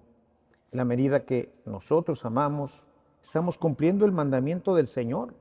La 0.69 0.85
medida 0.85 1.25
que 1.25 1.51
nosotros 1.65 2.25
amamos, 2.25 2.87
estamos 3.21 3.57
cumpliendo 3.57 4.05
el 4.05 4.11
mandamiento 4.11 4.75
del 4.75 4.87
Señor. 4.87 5.33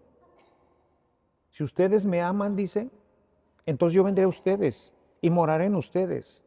Si 1.50 1.64
ustedes 1.64 2.06
me 2.06 2.20
aman, 2.20 2.56
dice, 2.56 2.90
entonces 3.66 3.94
yo 3.94 4.04
vendré 4.04 4.24
a 4.24 4.28
ustedes 4.28 4.94
y 5.20 5.30
moraré 5.30 5.66
en 5.66 5.74
ustedes. 5.74 6.44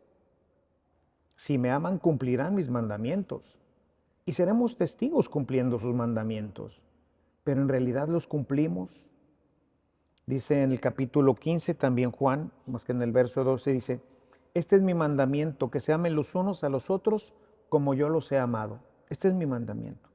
Si 1.36 1.58
me 1.58 1.72
aman, 1.72 1.98
cumplirán 1.98 2.56
mis 2.56 2.70
mandamientos 2.70 3.60
y 4.25 4.34
seremos 4.34 4.78
testigos 4.78 5.30
cumpliendo 5.30 5.80
sus 5.80 5.94
mandamientos. 5.94 6.82
Pero 7.44 7.62
en 7.62 7.70
realidad 7.70 8.08
los 8.08 8.28
cumplimos. 8.28 9.10
Dice 10.25 10.63
en 10.63 10.72
el 10.72 10.80
capítulo 10.80 11.36
15 11.36 11.74
también 11.74 12.12
Juan, 12.12 12.52
más 12.66 12.86
que 12.86 12.94
en 12.94 13.02
el 13.02 13.12
verso 13.12 13.44
12, 13.44 13.74
dice, 13.74 14.02
este 14.54 14.78
es 14.78 14.82
mi 14.82 14.94
mandamiento, 14.94 15.70
que 15.70 15.82
se 15.82 15.92
amen 15.92 16.16
los 16.16 16.34
unos 16.36 16.63
a 16.63 16.70
los 16.70 16.90
otros 16.90 17.34
como 17.68 17.94
yo 17.94 18.08
los 18.08 18.32
he 18.32 18.38
amado. 18.38 18.80
Este 19.10 19.28
es 19.28 19.34
mi 19.34 19.46
mandamiento. 19.46 20.12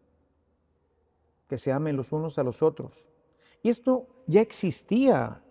Que 1.49 1.59
se 1.59 1.73
amen 1.73 1.97
los 1.97 2.13
unos 2.13 2.39
a 2.39 2.43
los 2.43 2.63
otros. 2.63 3.09
Y 3.63 3.71
esto 3.71 4.07
ya 4.27 4.41
existía. 4.41 5.43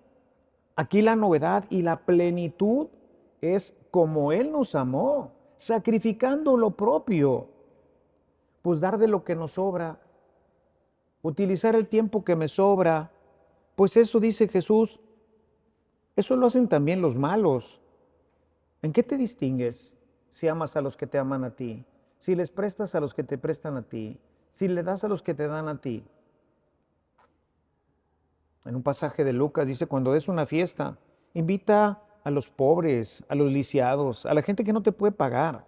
Aquí 0.76 1.02
la 1.02 1.16
novedad 1.16 1.66
y 1.70 1.82
la 1.82 2.06
plenitud 2.06 2.88
es 3.42 3.76
como 3.92 4.32
Él 4.32 4.52
nos 4.52 4.76
amó, 4.76 5.32
sacrificando 5.58 6.56
lo 6.56 6.72
propio. 6.72 7.50
Pues 8.62 8.80
dar 8.80 8.98
de 8.98 9.08
lo 9.08 9.24
que 9.24 9.36
nos 9.36 9.54
sobra, 9.54 10.00
utilizar 11.22 11.76
el 11.76 11.88
tiempo 11.88 12.24
que 12.24 12.36
me 12.36 12.48
sobra. 12.48 13.12
Pues 13.76 13.98
eso 13.98 14.20
dice 14.20 14.48
Jesús, 14.48 15.00
eso 16.16 16.36
lo 16.36 16.48
hacen 16.48 16.68
también 16.68 17.02
los 17.02 17.16
malos. 17.16 17.82
¿En 18.82 18.94
qué 18.94 19.04
te 19.04 19.18
distingues 19.18 19.98
si 20.30 20.48
amas 20.48 20.76
a 20.76 20.82
los 20.82 20.96
que 20.96 21.08
te 21.08 21.18
aman 21.18 21.44
a 21.44 21.56
ti? 21.56 21.86
si 22.20 22.36
les 22.36 22.50
prestas 22.50 22.96
a 22.96 23.00
los 23.00 23.14
que 23.14 23.24
te 23.24 23.38
prestan 23.38 23.78
a 23.78 23.84
ti, 23.84 24.20
si 24.58 24.68
le 24.68 24.82
das 24.82 25.04
a 25.04 25.08
los 25.08 25.22
que 25.22 25.36
te 25.36 25.48
dan 25.48 25.68
a 25.68 25.80
ti. 25.80 26.04
En 28.66 28.76
un 28.76 28.82
pasaje 28.82 29.24
de 29.24 29.32
Lucas 29.32 29.68
dice, 29.68 29.86
cuando 29.86 30.14
des 30.14 30.28
una 30.28 30.48
fiesta, 30.48 30.98
invita 31.36 32.02
a 32.24 32.32
los 32.32 32.50
pobres, 32.50 33.24
a 33.30 33.36
los 33.36 33.52
lisiados, 33.52 34.26
a 34.26 34.34
la 34.34 34.42
gente 34.42 34.64
que 34.64 34.74
no 34.74 34.82
te 34.82 34.92
puede 34.92 35.12
pagar. 35.12 35.64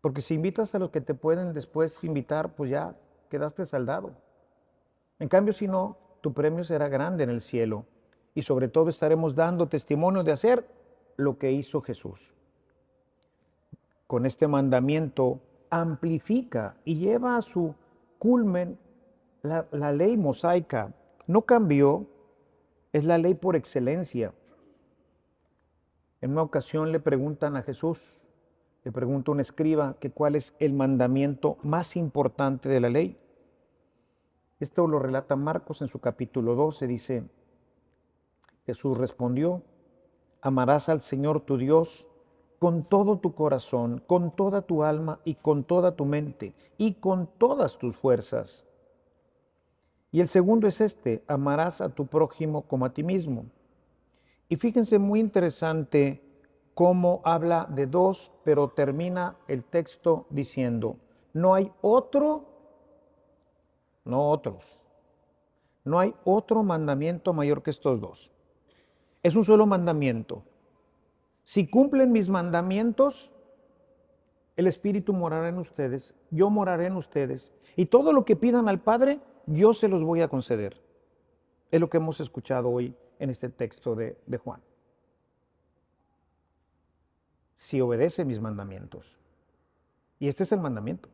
Porque 0.00 0.20
si 0.20 0.34
invitas 0.34 0.72
a 0.76 0.78
los 0.78 0.90
que 0.90 1.00
te 1.00 1.14
pueden 1.14 1.52
después 1.52 2.04
invitar, 2.04 2.54
pues 2.54 2.70
ya 2.70 2.94
quedaste 3.28 3.64
saldado. 3.64 4.12
En 5.18 5.26
cambio, 5.28 5.52
si 5.52 5.66
no, 5.66 5.96
tu 6.20 6.32
premio 6.32 6.62
será 6.62 6.88
grande 6.88 7.24
en 7.24 7.30
el 7.30 7.40
cielo. 7.40 7.86
Y 8.36 8.42
sobre 8.42 8.68
todo 8.68 8.88
estaremos 8.88 9.34
dando 9.34 9.66
testimonio 9.66 10.22
de 10.22 10.30
hacer 10.30 10.64
lo 11.16 11.38
que 11.38 11.50
hizo 11.50 11.80
Jesús 11.80 12.34
con 14.06 14.26
este 14.26 14.46
mandamiento 14.46 15.40
amplifica 15.72 16.76
y 16.84 16.96
lleva 16.96 17.38
a 17.38 17.42
su 17.42 17.74
culmen 18.18 18.78
la, 19.40 19.92
ley 19.92 20.18
mosaica. 20.18 20.92
No 21.26 21.42
cambió, 21.42 22.06
es 22.92 23.06
la 23.06 23.16
ley 23.16 23.34
por 23.34 23.56
excelencia. 23.56 24.34
En 26.20 26.32
una 26.32 26.42
ocasión 26.42 26.92
le 26.92 27.00
preguntan 27.00 27.56
a 27.56 27.62
Jesús, 27.62 28.28
le 28.84 28.92
pregunta 28.92 29.32
un 29.32 29.40
escriba 29.40 29.96
que 29.98 30.10
cuál 30.10 30.36
es 30.36 30.54
el 30.58 30.74
mandamiento 30.74 31.56
más 31.62 31.96
importante 31.96 32.68
de 32.68 32.80
la 32.80 32.90
ley. 32.90 33.18
Esto 34.60 34.86
lo 34.86 34.98
relata 34.98 35.36
Marcos 35.36 35.80
en 35.80 35.88
su 35.88 36.00
capítulo 36.00 36.54
12, 36.54 36.86
dice, 36.86 37.24
Jesús 38.66 38.98
respondió, 38.98 39.62
amarás 40.42 40.90
al 40.90 41.00
Señor 41.00 41.40
tu 41.40 41.56
Dios 41.56 42.06
con 42.62 42.84
todo 42.84 43.18
tu 43.18 43.34
corazón, 43.34 44.04
con 44.06 44.30
toda 44.36 44.62
tu 44.62 44.84
alma 44.84 45.18
y 45.24 45.34
con 45.34 45.64
toda 45.64 45.96
tu 45.96 46.04
mente 46.04 46.54
y 46.78 46.94
con 46.94 47.26
todas 47.26 47.76
tus 47.76 47.96
fuerzas. 47.96 48.64
Y 50.12 50.20
el 50.20 50.28
segundo 50.28 50.68
es 50.68 50.80
este, 50.80 51.24
amarás 51.26 51.80
a 51.80 51.88
tu 51.88 52.06
prójimo 52.06 52.62
como 52.62 52.84
a 52.84 52.94
ti 52.94 53.02
mismo. 53.02 53.46
Y 54.48 54.54
fíjense 54.54 55.00
muy 55.00 55.18
interesante 55.18 56.22
cómo 56.72 57.20
habla 57.24 57.66
de 57.68 57.88
dos, 57.88 58.30
pero 58.44 58.68
termina 58.68 59.38
el 59.48 59.64
texto 59.64 60.26
diciendo, 60.30 60.98
no 61.32 61.54
hay 61.54 61.72
otro, 61.80 62.44
no 64.04 64.30
otros, 64.30 64.84
no 65.82 65.98
hay 65.98 66.14
otro 66.22 66.62
mandamiento 66.62 67.32
mayor 67.32 67.64
que 67.64 67.70
estos 67.70 68.00
dos. 68.00 68.30
Es 69.24 69.34
un 69.34 69.44
solo 69.44 69.66
mandamiento, 69.66 70.44
si 71.44 71.66
cumplen 71.66 72.12
mis 72.12 72.28
mandamientos, 72.28 73.32
el 74.56 74.66
Espíritu 74.66 75.12
morará 75.12 75.48
en 75.48 75.58
ustedes, 75.58 76.14
yo 76.30 76.50
moraré 76.50 76.86
en 76.86 76.96
ustedes, 76.96 77.52
y 77.76 77.86
todo 77.86 78.12
lo 78.12 78.24
que 78.24 78.36
pidan 78.36 78.68
al 78.68 78.80
Padre, 78.80 79.20
yo 79.46 79.74
se 79.74 79.88
los 79.88 80.02
voy 80.02 80.20
a 80.20 80.28
conceder. 80.28 80.80
Es 81.70 81.80
lo 81.80 81.88
que 81.88 81.96
hemos 81.96 82.20
escuchado 82.20 82.68
hoy 82.68 82.94
en 83.18 83.30
este 83.30 83.48
texto 83.48 83.94
de, 83.94 84.16
Juan. 84.42 84.60
Si 87.56 87.80
obedece 87.80 88.24
mis 88.24 88.40
mandamientos. 88.40 89.18
Y 90.18 90.28
este 90.28 90.42
es 90.42 90.52
el 90.52 90.60
mandamiento. 90.60 91.08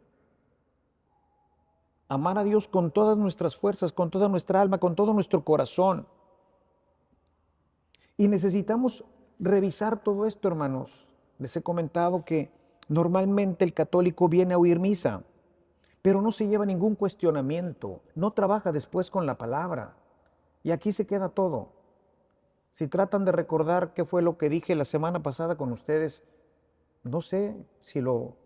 Amar 2.09 2.39
a 2.39 2.45
Dios 2.45 2.67
con 2.67 2.91
todas 2.91 3.17
nuestras 3.17 3.55
fuerzas, 3.55 3.93
con 3.93 4.11
toda 4.11 4.29
nuestra 4.29 4.61
alma, 4.61 4.79
con 4.79 4.97
todo 4.97 5.13
nuestro 5.13 5.45
corazón. 5.45 6.07
Y 8.17 8.27
necesitamos 8.27 9.05
revisar 9.39 10.03
todo 10.03 10.27
esto, 10.27 10.49
hermanos. 10.49 11.11
Les 11.39 11.57
he 11.57 11.63
comentado 11.63 12.25
que 12.25 12.51
normalmente 12.89 13.65
el 13.65 13.75
católico 13.75 14.29
viene 14.29 14.55
a 14.55 14.59
oír 14.59 14.81
misa, 14.81 15.23
pero 16.03 16.23
no 16.23 16.33
se 16.33 16.49
lleva 16.49 16.67
ningún 16.67 16.95
cuestionamiento, 16.95 18.01
no 18.15 18.33
trabaja 18.33 18.73
después 18.73 19.11
con 19.11 19.27
la 19.27 19.39
palabra. 19.39 19.95
Y 20.63 20.71
aquí 20.71 20.93
se 20.93 21.07
queda 21.07 21.29
todo. 21.29 21.73
Si 22.71 22.89
tratan 22.89 23.25
de 23.25 23.33
recordar 23.33 23.95
qué 23.95 24.05
fue 24.05 24.23
lo 24.23 24.37
que 24.37 24.49
dije 24.49 24.75
la 24.75 24.85
semana 24.85 25.23
pasada 25.23 25.57
con 25.57 25.73
ustedes, 25.73 26.25
no 27.03 27.21
sé 27.21 27.57
si 27.81 28.01
lo, 28.01 28.37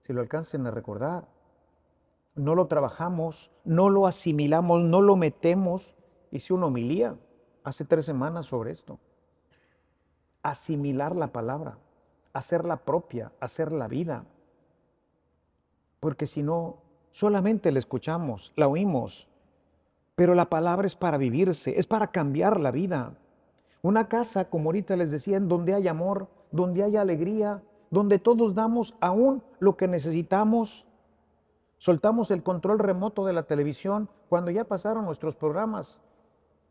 si 0.00 0.12
lo 0.12 0.20
alcancen 0.20 0.66
a 0.66 0.70
recordar. 0.70 1.26
No 2.34 2.54
lo 2.54 2.66
trabajamos, 2.66 3.50
no 3.64 3.90
lo 3.90 4.06
asimilamos, 4.06 4.82
no 4.82 5.00
lo 5.00 5.16
metemos. 5.16 5.94
Hice 6.30 6.54
una 6.54 6.66
homilía 6.66 7.16
hace 7.64 7.84
tres 7.84 8.06
semanas 8.06 8.46
sobre 8.46 8.70
esto 8.72 8.98
asimilar 10.42 11.14
la 11.16 11.28
palabra, 11.28 11.78
hacerla 12.32 12.76
propia, 12.78 13.32
hacerla 13.40 13.88
vida. 13.88 14.24
Porque 16.00 16.26
si 16.26 16.42
no, 16.42 16.78
solamente 17.10 17.70
la 17.70 17.78
escuchamos, 17.78 18.52
la 18.56 18.68
oímos, 18.68 19.28
pero 20.14 20.34
la 20.34 20.46
palabra 20.46 20.86
es 20.86 20.94
para 20.94 21.16
vivirse, 21.16 21.78
es 21.78 21.86
para 21.86 22.08
cambiar 22.08 22.60
la 22.60 22.70
vida. 22.70 23.14
Una 23.82 24.08
casa, 24.08 24.48
como 24.48 24.68
ahorita 24.68 24.96
les 24.96 25.10
decía, 25.10 25.36
en 25.36 25.48
donde 25.48 25.74
hay 25.74 25.88
amor, 25.88 26.28
donde 26.50 26.82
hay 26.82 26.96
alegría, 26.96 27.62
donde 27.90 28.18
todos 28.18 28.54
damos 28.54 28.94
aún 29.00 29.42
lo 29.58 29.76
que 29.76 29.86
necesitamos. 29.86 30.86
Soltamos 31.78 32.30
el 32.30 32.42
control 32.42 32.78
remoto 32.78 33.24
de 33.24 33.32
la 33.32 33.42
televisión 33.44 34.08
cuando 34.28 34.50
ya 34.50 34.64
pasaron 34.64 35.04
nuestros 35.04 35.36
programas. 35.36 36.00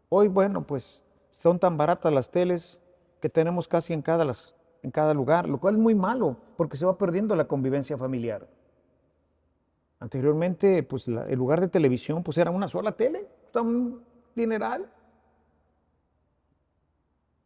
Hoy, 0.10 0.28
bueno, 0.28 0.64
pues 0.64 1.04
son 1.30 1.60
tan 1.60 1.78
baratas 1.78 2.12
las 2.12 2.32
teles 2.32 2.81
que 3.22 3.30
tenemos 3.30 3.68
casi 3.68 3.94
en 3.94 4.02
cada, 4.02 4.26
las, 4.26 4.56
en 4.84 4.92
cada 4.92 5.14
lugar, 5.14 5.48
lo 5.48 5.60
cual 5.60 5.76
es 5.76 5.80
muy 5.80 5.96
malo 5.96 6.36
porque 6.58 6.76
se 6.76 6.86
va 6.86 6.98
perdiendo 6.98 7.36
la 7.36 7.46
convivencia 7.46 7.98
familiar. 7.98 8.48
Anteriormente, 10.00 10.82
pues 10.84 11.08
el 11.08 11.38
lugar 11.38 11.62
de 11.62 11.68
televisión 11.68 12.24
pues 12.24 12.38
era 12.38 12.50
una 12.50 12.68
sola 12.68 12.94
tele, 12.94 13.28
un 13.54 14.04
dineral. 14.36 14.92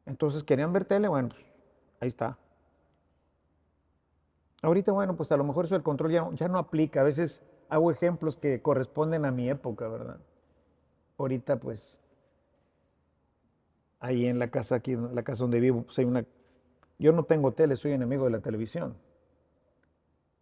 Entonces 0.05 0.43
querían 0.43 0.71
ver 0.71 0.85
tele, 0.85 1.07
bueno, 1.07 1.29
pues, 1.29 1.41
ahí 1.99 2.07
está. 2.07 2.37
Ahorita, 4.61 4.93
bueno, 4.93 5.15
pues 5.15 5.31
a 5.31 5.37
lo 5.37 5.43
mejor 5.43 5.65
eso 5.65 5.75
del 5.75 5.83
control 5.83 6.11
ya, 6.11 6.29
ya 6.33 6.47
no 6.47 6.57
aplica. 6.57 7.01
A 7.01 7.03
veces 7.03 7.43
hago 7.69 7.91
ejemplos 7.91 8.37
que 8.37 8.61
corresponden 8.61 9.25
a 9.25 9.31
mi 9.31 9.49
época, 9.49 9.87
¿verdad? 9.87 10.19
Ahorita, 11.17 11.59
pues, 11.59 11.99
ahí 14.05 14.25
en 14.25 14.39
la 14.39 14.49
casa, 14.49 14.75
aquí 14.75 14.93
en 14.93 15.13
la 15.15 15.23
casa 15.23 15.43
donde 15.43 15.59
vivo, 15.59 15.83
pues 15.83 15.97
hay 15.99 16.05
una... 16.05 16.25
Yo 16.97 17.11
no 17.11 17.23
tengo 17.23 17.51
tele, 17.51 17.75
soy 17.75 17.91
enemigo 17.91 18.25
de 18.25 18.31
la 18.31 18.39
televisión. 18.39 18.95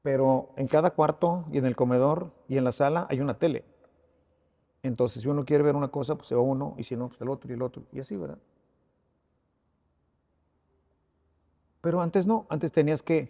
Pero 0.02 0.50
en 0.58 0.68
cada 0.68 0.92
cuarto 0.92 1.46
y 1.52 1.58
en 1.58 1.66
el 1.66 1.76
comedor 1.76 2.32
y 2.48 2.58
en 2.58 2.64
la 2.64 2.72
sala 2.72 3.08
hay 3.10 3.22
una 3.22 3.38
tele. 3.38 3.64
Entonces, 4.84 5.24
si 5.24 5.30
uno 5.30 5.46
quiere 5.46 5.64
ver 5.64 5.76
una 5.76 5.88
cosa, 5.88 6.16
pues 6.16 6.28
se 6.28 6.36
va 6.36 6.42
uno, 6.42 6.76
y 6.78 6.84
si 6.84 6.98
no, 6.98 7.08
pues 7.08 7.22
el 7.22 7.30
otro 7.30 7.50
y 7.50 7.54
el 7.54 7.62
otro. 7.62 7.84
Y 7.94 8.02
así, 8.02 8.18
¿verdad? 8.18 8.38
Pero 11.80 12.02
antes 12.02 12.28
no, 12.28 12.46
antes 12.50 12.72
tenías 12.72 13.02
que 13.02 13.30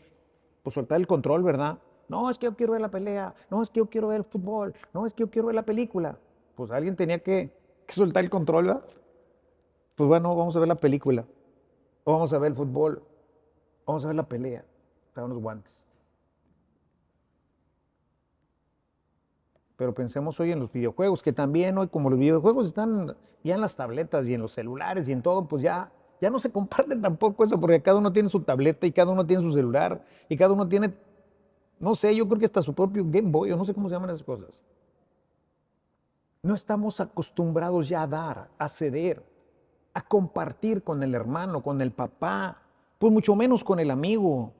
pues, 0.63 0.73
soltar 0.73 0.99
el 0.99 1.05
control, 1.05 1.43
¿verdad? 1.43 1.77
No, 2.09 2.29
es 2.29 2.39
que 2.39 2.47
yo 2.47 2.55
quiero 2.55 2.73
ver 2.73 2.81
la 2.81 2.89
pelea, 2.89 3.33
no, 3.49 3.61
es 3.61 3.69
que 3.69 3.79
yo 3.79 3.85
quiero 3.85 4.07
ver 4.07 4.17
el 4.17 4.23
fútbol, 4.23 4.73
no, 4.93 5.05
es 5.05 5.13
que 5.13 5.21
yo 5.21 5.29
quiero 5.29 5.47
ver 5.47 5.55
la 5.55 5.63
película. 5.63 6.17
Pues 6.55 6.71
alguien 6.71 6.95
tenía 6.95 7.19
que, 7.19 7.55
que 7.85 7.93
soltar 7.93 8.23
el 8.23 8.29
control, 8.29 8.65
¿verdad? 8.65 8.83
Pues 9.95 10.07
bueno, 10.07 10.35
vamos 10.35 10.55
a 10.55 10.59
ver 10.59 10.67
la 10.67 10.75
película, 10.75 11.25
o 12.03 12.13
vamos 12.13 12.33
a 12.33 12.39
ver 12.39 12.51
el 12.51 12.57
fútbol, 12.57 13.03
vamos 13.85 14.03
a 14.03 14.07
ver 14.07 14.15
la 14.15 14.27
pelea. 14.27 14.65
Estaban 15.07 15.29
los 15.29 15.39
guantes. 15.39 15.85
Pero 19.75 19.93
pensemos 19.93 20.39
hoy 20.39 20.51
en 20.51 20.59
los 20.59 20.71
videojuegos, 20.71 21.21
que 21.21 21.33
también 21.33 21.77
hoy 21.77 21.87
como 21.87 22.09
los 22.09 22.17
videojuegos 22.17 22.67
están 22.67 23.15
ya 23.43 23.55
en 23.55 23.61
las 23.61 23.75
tabletas 23.75 24.27
y 24.27 24.33
en 24.33 24.41
los 24.41 24.53
celulares 24.53 25.07
y 25.07 25.11
en 25.11 25.21
todo, 25.21 25.47
pues 25.47 25.61
ya, 25.61 25.91
ya 26.21 26.31
no 26.31 26.39
se 26.39 26.51
comparten 26.51 27.01
tampoco 27.01 27.43
eso, 27.43 27.59
porque 27.59 27.81
cada 27.81 27.97
uno 27.97 28.11
tiene 28.11 28.29
su 28.29 28.41
tableta 28.41 28.87
y 28.87 28.91
cada 28.91 29.11
uno 29.11 29.25
tiene 29.25 29.43
su 29.43 29.53
celular 29.53 30.03
y 30.29 30.37
cada 30.37 30.53
uno 30.53 30.67
tiene, 30.67 30.93
no 31.79 31.93
sé, 31.93 32.15
yo 32.15 32.27
creo 32.27 32.39
que 32.39 32.45
hasta 32.45 32.61
su 32.61 32.73
propio 32.73 33.03
Game 33.05 33.29
Boy, 33.29 33.51
o 33.51 33.57
no 33.57 33.65
sé 33.65 33.73
cómo 33.73 33.89
se 33.89 33.93
llaman 33.93 34.09
esas 34.09 34.23
cosas. 34.23 34.63
No 36.41 36.55
estamos 36.55 36.99
acostumbrados 36.99 37.87
ya 37.87 38.03
a 38.03 38.07
dar, 38.07 38.49
a 38.57 38.67
ceder, 38.67 39.23
a 39.93 40.01
compartir 40.01 40.83
con 40.83 41.03
el 41.03 41.13
hermano, 41.15 41.61
con 41.61 41.81
el 41.81 41.91
papá, 41.91 42.57
pues 42.97 43.11
mucho 43.11 43.35
menos 43.35 43.63
con 43.63 43.79
el 43.79 43.91
amigo. 43.91 44.51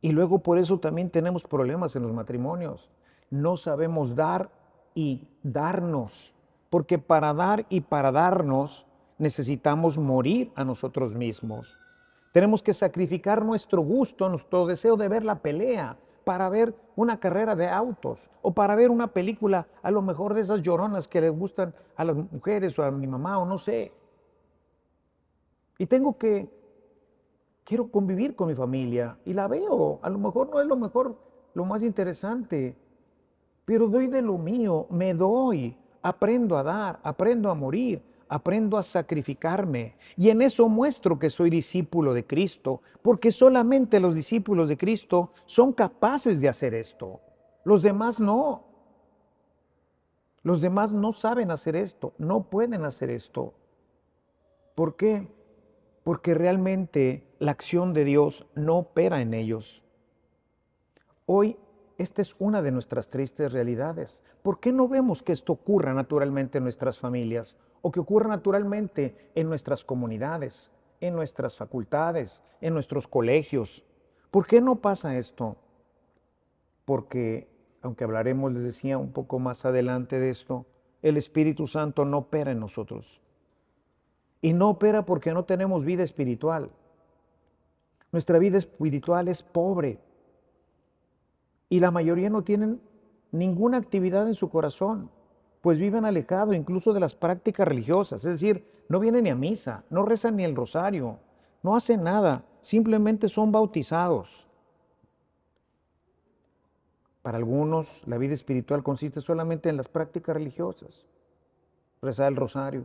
Y 0.00 0.12
luego 0.12 0.40
por 0.40 0.58
eso 0.58 0.78
también 0.78 1.10
tenemos 1.10 1.44
problemas 1.44 1.94
en 1.96 2.02
los 2.02 2.12
matrimonios 2.12 2.90
no 3.32 3.56
sabemos 3.56 4.14
dar 4.14 4.50
y 4.94 5.26
darnos, 5.42 6.34
porque 6.68 6.98
para 6.98 7.32
dar 7.32 7.64
y 7.70 7.80
para 7.80 8.12
darnos 8.12 8.84
necesitamos 9.16 9.96
morir 9.96 10.52
a 10.54 10.64
nosotros 10.64 11.14
mismos. 11.14 11.78
Tenemos 12.32 12.62
que 12.62 12.74
sacrificar 12.74 13.42
nuestro 13.42 13.80
gusto, 13.80 14.28
nuestro 14.28 14.66
deseo 14.66 14.98
de 14.98 15.08
ver 15.08 15.24
la 15.24 15.36
pelea, 15.36 15.96
para 16.24 16.50
ver 16.50 16.74
una 16.94 17.18
carrera 17.18 17.56
de 17.56 17.68
autos 17.68 18.30
o 18.42 18.52
para 18.52 18.74
ver 18.76 18.90
una 18.90 19.08
película, 19.08 19.66
a 19.82 19.90
lo 19.90 20.02
mejor 20.02 20.34
de 20.34 20.42
esas 20.42 20.60
lloronas 20.60 21.08
que 21.08 21.22
les 21.22 21.32
gustan 21.32 21.74
a 21.96 22.04
las 22.04 22.14
mujeres 22.14 22.78
o 22.78 22.84
a 22.84 22.90
mi 22.90 23.06
mamá 23.06 23.38
o 23.38 23.46
no 23.46 23.56
sé. 23.56 23.92
Y 25.82 25.86
tengo 25.86 26.16
que, 26.16 26.48
quiero 27.64 27.90
convivir 27.90 28.36
con 28.36 28.46
mi 28.46 28.54
familia 28.54 29.18
y 29.24 29.32
la 29.32 29.48
veo, 29.48 29.98
a 30.00 30.10
lo 30.10 30.16
mejor 30.16 30.48
no 30.48 30.60
es 30.60 30.66
lo 30.68 30.76
mejor, 30.76 31.18
lo 31.54 31.64
más 31.64 31.82
interesante, 31.82 32.76
pero 33.64 33.88
doy 33.88 34.06
de 34.06 34.22
lo 34.22 34.38
mío, 34.38 34.86
me 34.90 35.12
doy, 35.12 35.76
aprendo 36.00 36.56
a 36.56 36.62
dar, 36.62 37.00
aprendo 37.02 37.50
a 37.50 37.56
morir, 37.56 38.00
aprendo 38.28 38.78
a 38.78 38.82
sacrificarme. 38.84 39.96
Y 40.16 40.30
en 40.30 40.42
eso 40.42 40.68
muestro 40.68 41.18
que 41.18 41.30
soy 41.30 41.50
discípulo 41.50 42.14
de 42.14 42.28
Cristo, 42.28 42.80
porque 43.02 43.32
solamente 43.32 43.98
los 43.98 44.14
discípulos 44.14 44.68
de 44.68 44.76
Cristo 44.76 45.32
son 45.46 45.72
capaces 45.72 46.40
de 46.40 46.48
hacer 46.48 46.74
esto. 46.74 47.18
Los 47.64 47.82
demás 47.82 48.20
no. 48.20 48.66
Los 50.44 50.60
demás 50.60 50.92
no 50.92 51.10
saben 51.10 51.50
hacer 51.50 51.74
esto, 51.74 52.12
no 52.18 52.44
pueden 52.44 52.84
hacer 52.84 53.10
esto. 53.10 53.54
¿Por 54.76 54.94
qué? 54.94 55.41
Porque 56.04 56.34
realmente 56.34 57.26
la 57.38 57.52
acción 57.52 57.92
de 57.92 58.04
Dios 58.04 58.46
no 58.54 58.78
opera 58.78 59.20
en 59.20 59.34
ellos. 59.34 59.82
Hoy 61.26 61.56
esta 61.98 62.22
es 62.22 62.34
una 62.38 62.62
de 62.62 62.72
nuestras 62.72 63.10
tristes 63.10 63.52
realidades. 63.52 64.24
¿Por 64.42 64.58
qué 64.58 64.72
no 64.72 64.88
vemos 64.88 65.22
que 65.22 65.32
esto 65.32 65.52
ocurra 65.52 65.94
naturalmente 65.94 66.58
en 66.58 66.64
nuestras 66.64 66.98
familias 66.98 67.56
o 67.80 67.92
que 67.92 68.00
ocurra 68.00 68.28
naturalmente 68.28 69.30
en 69.34 69.48
nuestras 69.48 69.84
comunidades, 69.84 70.72
en 71.00 71.14
nuestras 71.14 71.56
facultades, 71.56 72.42
en 72.60 72.74
nuestros 72.74 73.06
colegios? 73.06 73.84
¿Por 74.32 74.46
qué 74.46 74.60
no 74.60 74.76
pasa 74.76 75.16
esto? 75.16 75.56
Porque, 76.84 77.48
aunque 77.82 78.04
hablaremos, 78.04 78.52
les 78.52 78.64
decía, 78.64 78.98
un 78.98 79.12
poco 79.12 79.38
más 79.38 79.64
adelante 79.64 80.18
de 80.18 80.30
esto, 80.30 80.66
el 81.02 81.16
Espíritu 81.16 81.66
Santo 81.66 82.04
no 82.04 82.18
opera 82.18 82.50
en 82.50 82.60
nosotros. 82.60 83.20
Y 84.42 84.52
no 84.52 84.68
opera 84.68 85.06
porque 85.06 85.32
no 85.32 85.44
tenemos 85.44 85.86
vida 85.86 86.02
espiritual. 86.02 86.70
Nuestra 88.10 88.38
vida 88.38 88.58
espiritual 88.58 89.28
es 89.28 89.42
pobre, 89.42 89.98
y 91.72 91.80
la 91.80 91.90
mayoría 91.90 92.28
no 92.28 92.44
tienen 92.44 92.82
ninguna 93.30 93.78
actividad 93.78 94.28
en 94.28 94.34
su 94.34 94.50
corazón, 94.50 95.10
pues 95.62 95.78
viven 95.78 96.04
alejados 96.04 96.54
incluso 96.54 96.92
de 96.92 97.00
las 97.00 97.14
prácticas 97.14 97.66
religiosas, 97.66 98.22
es 98.26 98.32
decir, 98.40 98.70
no 98.90 99.00
vienen 99.00 99.24
ni 99.24 99.30
a 99.30 99.34
misa, 99.34 99.82
no 99.88 100.04
rezan 100.04 100.36
ni 100.36 100.44
el 100.44 100.54
rosario, 100.54 101.18
no 101.62 101.74
hacen 101.74 102.02
nada, 102.02 102.44
simplemente 102.60 103.30
son 103.30 103.52
bautizados. 103.52 104.46
Para 107.22 107.38
algunos 107.38 108.06
la 108.06 108.18
vida 108.18 108.34
espiritual 108.34 108.82
consiste 108.82 109.22
solamente 109.22 109.70
en 109.70 109.78
las 109.78 109.88
prácticas 109.88 110.36
religiosas, 110.36 111.06
rezar 112.02 112.30
el 112.30 112.36
rosario, 112.36 112.84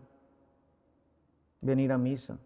venir 1.61 1.91
a 1.91 1.97
misa. 1.97 2.39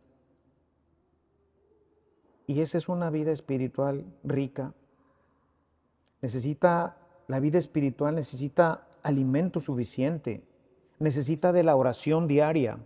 Y 2.47 2.61
esa 2.61 2.77
es 2.77 2.89
una 2.89 3.09
vida 3.09 3.31
espiritual 3.31 4.05
rica, 4.23 4.73
necesita, 6.21 6.97
la 7.27 7.39
vida 7.39 7.57
espiritual 7.59 8.15
necesita 8.15 8.87
alimento 9.03 9.59
suficiente, 9.59 10.43
necesita 10.99 11.51
de 11.51 11.63
la 11.63 11.75
oración 11.75 12.27
diaria, 12.27 12.79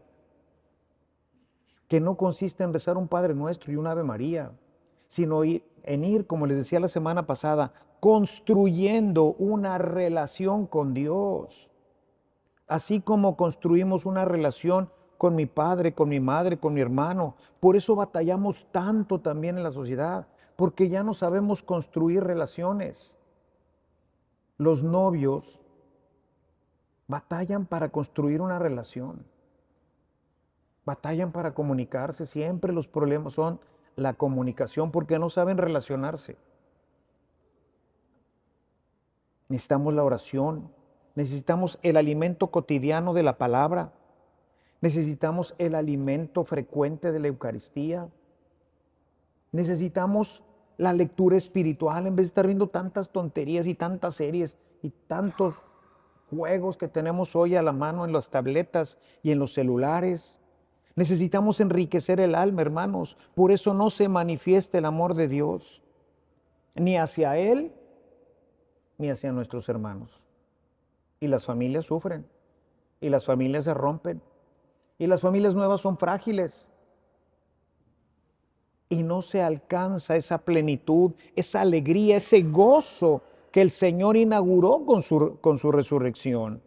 que 1.87 1.99
no 1.99 2.17
consiste 2.17 2.63
en 2.63 2.73
rezar 2.73 2.97
un 2.97 3.07
Padre 3.07 3.33
Nuestro 3.33 3.71
y 3.71 3.75
un 3.75 3.87
Ave 3.87 4.03
María, 4.03 4.51
sino 5.07 5.43
en 5.43 6.03
ir, 6.03 6.25
como 6.27 6.47
les 6.47 6.57
decía 6.57 6.79
la 6.79 6.87
semana 6.87 7.27
pasada, 7.27 7.73
construyendo 7.99 9.33
una 9.33 9.77
relación 9.77 10.67
con 10.67 10.93
Dios. 10.93 11.71
Así 12.67 13.01
como 13.01 13.37
construimos 13.37 14.05
una 14.05 14.25
relación 14.25 14.89
con 15.17 15.35
mi 15.35 15.45
padre, 15.45 15.93
con 15.93 16.09
mi 16.09 16.19
madre, 16.19 16.57
con 16.57 16.73
mi 16.73 16.81
hermano. 16.81 17.35
Por 17.59 17.75
eso 17.75 17.95
batallamos 17.95 18.67
tanto 18.71 19.19
también 19.19 19.57
en 19.57 19.63
la 19.63 19.71
sociedad, 19.71 20.27
porque 20.55 20.89
ya 20.89 21.03
no 21.03 21.13
sabemos 21.13 21.63
construir 21.63 22.23
relaciones. 22.23 23.17
Los 24.57 24.83
novios 24.83 25.61
batallan 27.07 27.65
para 27.65 27.89
construir 27.89 28.41
una 28.41 28.59
relación, 28.59 29.25
batallan 30.85 31.31
para 31.31 31.53
comunicarse, 31.53 32.25
siempre 32.25 32.73
los 32.73 32.87
problemas 32.87 33.33
son 33.33 33.59
la 33.95 34.13
comunicación 34.13 34.91
porque 34.91 35.19
no 35.19 35.29
saben 35.29 35.57
relacionarse. 35.57 36.37
Necesitamos 39.47 39.93
la 39.93 40.03
oración, 40.03 40.71
necesitamos 41.13 41.79
el 41.83 41.97
alimento 41.97 42.47
cotidiano 42.47 43.13
de 43.13 43.23
la 43.23 43.37
palabra, 43.37 43.93
necesitamos 44.85 45.55
el 45.57 45.73
alimento 45.73 46.43
frecuente 46.43 47.11
de 47.11 47.19
la 47.19 47.25
Eucaristía, 47.25 48.07
necesitamos 49.51 50.43
la 50.77 50.93
lectura 50.93 51.37
espiritual, 51.37 52.05
en 52.05 52.15
vez 52.15 52.25
de 52.25 52.27
estar 52.27 52.45
viendo 52.45 52.67
tantas 52.67 53.09
tonterías 53.09 53.65
y 53.65 53.73
tantas 53.73 54.13
series 54.13 54.59
y 54.83 54.91
tantos 55.07 55.65
juegos 56.29 56.77
que 56.77 56.87
tenemos 56.87 57.35
hoy 57.35 57.55
a 57.55 57.63
la 57.63 57.71
mano 57.71 58.05
en 58.05 58.13
las 58.13 58.29
tabletas 58.29 58.99
y 59.23 59.31
en 59.31 59.39
los 59.39 59.53
celulares. 59.53 60.39
Necesitamos 60.95 61.59
enriquecer 61.61 62.19
el 62.19 62.35
alma, 62.35 62.61
hermanos. 62.61 63.17
Por 63.33 63.51
eso 63.51 63.73
no 63.73 63.89
se 63.89 64.07
manifiesta 64.07 64.77
el 64.77 64.85
amor 64.85 65.15
de 65.15 65.27
Dios, 65.27 65.81
ni 66.75 66.95
hacia 66.95 67.39
Él, 67.39 67.73
ni 68.99 69.09
hacia 69.09 69.31
nuestros 69.31 69.67
hermanos. 69.67 70.21
Y 71.19 71.27
las 71.27 71.43
familias 71.43 71.85
sufren, 71.85 72.27
y 73.01 73.09
las 73.09 73.25
familias 73.25 73.65
se 73.65 73.73
rompen, 73.73 74.21
Y 74.97 75.07
las 75.07 75.21
familias 75.21 75.55
nuevas 75.55 75.81
son 75.81 75.97
frágiles. 75.97 76.71
Y 78.89 79.03
no 79.03 79.21
se 79.21 79.41
alcanza 79.41 80.15
esa 80.15 80.37
plenitud, 80.37 81.13
esa 81.35 81.61
alegría, 81.61 82.17
ese 82.17 82.43
gozo 82.43 83.23
que 83.51 83.61
el 83.61 83.71
Señor 83.71 84.15
inauguró 84.15 84.85
con 84.85 85.01
su, 85.01 85.39
con 85.41 85.57
su 85.57 85.71
resurrección. 85.71 86.61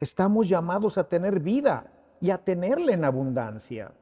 Estamos 0.00 0.48
llamados 0.48 0.98
a 0.98 1.08
tener 1.08 1.40
vida 1.40 1.92
y 2.20 2.30
a 2.30 2.38
tenerla 2.38 2.92
en 2.92 3.04
abundancia. 3.04 3.92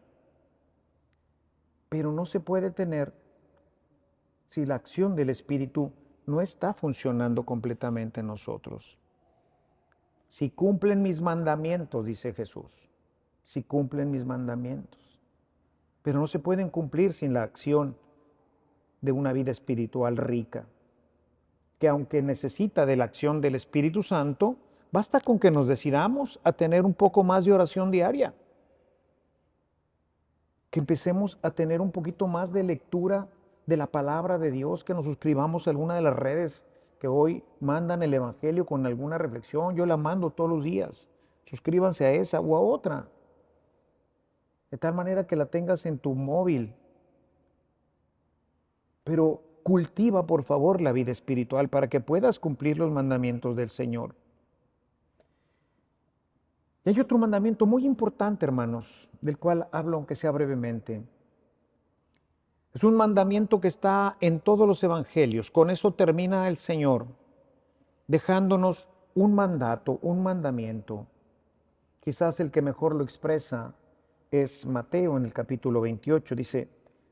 Pero 1.88 2.12
no 2.12 2.24
se 2.24 2.40
puede 2.40 2.70
tener 2.70 3.12
si 4.44 4.64
la 4.64 4.76
acción 4.76 5.16
del 5.16 5.30
Espíritu 5.30 5.92
no 6.26 6.40
está 6.40 6.72
funcionando 6.72 7.44
completamente 7.44 8.20
en 8.20 8.26
nosotros. 8.26 8.98
Si 10.28 10.50
cumplen 10.50 11.02
mis 11.02 11.20
mandamientos, 11.20 12.06
dice 12.06 12.32
Jesús, 12.32 12.88
si 13.46 13.62
cumplen 13.62 14.10
mis 14.10 14.24
mandamientos. 14.24 15.20
Pero 16.02 16.18
no 16.18 16.26
se 16.26 16.40
pueden 16.40 16.68
cumplir 16.68 17.12
sin 17.12 17.32
la 17.32 17.44
acción 17.44 17.96
de 19.00 19.12
una 19.12 19.32
vida 19.32 19.52
espiritual 19.52 20.16
rica, 20.16 20.66
que 21.78 21.86
aunque 21.86 22.22
necesita 22.22 22.86
de 22.86 22.96
la 22.96 23.04
acción 23.04 23.40
del 23.40 23.54
Espíritu 23.54 24.02
Santo, 24.02 24.56
basta 24.90 25.20
con 25.20 25.38
que 25.38 25.52
nos 25.52 25.68
decidamos 25.68 26.40
a 26.42 26.54
tener 26.54 26.84
un 26.84 26.92
poco 26.92 27.22
más 27.22 27.44
de 27.44 27.52
oración 27.52 27.92
diaria, 27.92 28.34
que 30.68 30.80
empecemos 30.80 31.38
a 31.40 31.52
tener 31.52 31.80
un 31.80 31.92
poquito 31.92 32.26
más 32.26 32.52
de 32.52 32.64
lectura 32.64 33.28
de 33.66 33.76
la 33.76 33.86
palabra 33.86 34.38
de 34.38 34.50
Dios, 34.50 34.82
que 34.82 34.92
nos 34.92 35.04
suscribamos 35.04 35.68
a 35.68 35.70
alguna 35.70 35.94
de 35.94 36.02
las 36.02 36.16
redes 36.16 36.66
que 36.98 37.06
hoy 37.06 37.44
mandan 37.60 38.02
el 38.02 38.12
Evangelio 38.12 38.66
con 38.66 38.86
alguna 38.86 39.18
reflexión. 39.18 39.76
Yo 39.76 39.86
la 39.86 39.96
mando 39.96 40.30
todos 40.30 40.50
los 40.50 40.64
días. 40.64 41.08
Suscríbanse 41.44 42.06
a 42.06 42.10
esa 42.10 42.40
o 42.40 42.56
a 42.56 42.60
otra. 42.60 43.08
De 44.70 44.78
tal 44.78 44.94
manera 44.94 45.26
que 45.26 45.36
la 45.36 45.46
tengas 45.46 45.86
en 45.86 45.98
tu 45.98 46.14
móvil. 46.14 46.74
Pero 49.04 49.42
cultiva, 49.62 50.26
por 50.26 50.42
favor, 50.42 50.80
la 50.80 50.92
vida 50.92 51.12
espiritual 51.12 51.68
para 51.68 51.88
que 51.88 52.00
puedas 52.00 52.38
cumplir 52.38 52.78
los 52.78 52.90
mandamientos 52.90 53.56
del 53.56 53.68
Señor. 53.68 54.14
Y 56.84 56.90
hay 56.90 57.00
otro 57.00 57.18
mandamiento 57.18 57.66
muy 57.66 57.84
importante, 57.84 58.46
hermanos, 58.46 59.08
del 59.20 59.38
cual 59.38 59.66
hablo 59.72 59.96
aunque 59.96 60.14
sea 60.14 60.30
brevemente. 60.30 61.02
Es 62.74 62.84
un 62.84 62.94
mandamiento 62.94 63.60
que 63.60 63.68
está 63.68 64.16
en 64.20 64.38
todos 64.38 64.68
los 64.68 64.84
evangelios. 64.84 65.50
Con 65.50 65.70
eso 65.70 65.94
termina 65.94 66.46
el 66.46 66.56
Señor, 66.56 67.06
dejándonos 68.06 68.88
un 69.14 69.34
mandato, 69.34 69.98
un 70.02 70.22
mandamiento. 70.22 71.06
Quizás 72.00 72.38
el 72.38 72.50
que 72.52 72.62
mejor 72.62 72.94
lo 72.94 73.02
expresa 73.02 73.74
es 74.30 74.66
Mateo 74.66 75.16
en 75.16 75.24
el 75.24 75.32
capítulo 75.32 75.80
28. 75.80 76.34
Dice, 76.34 76.68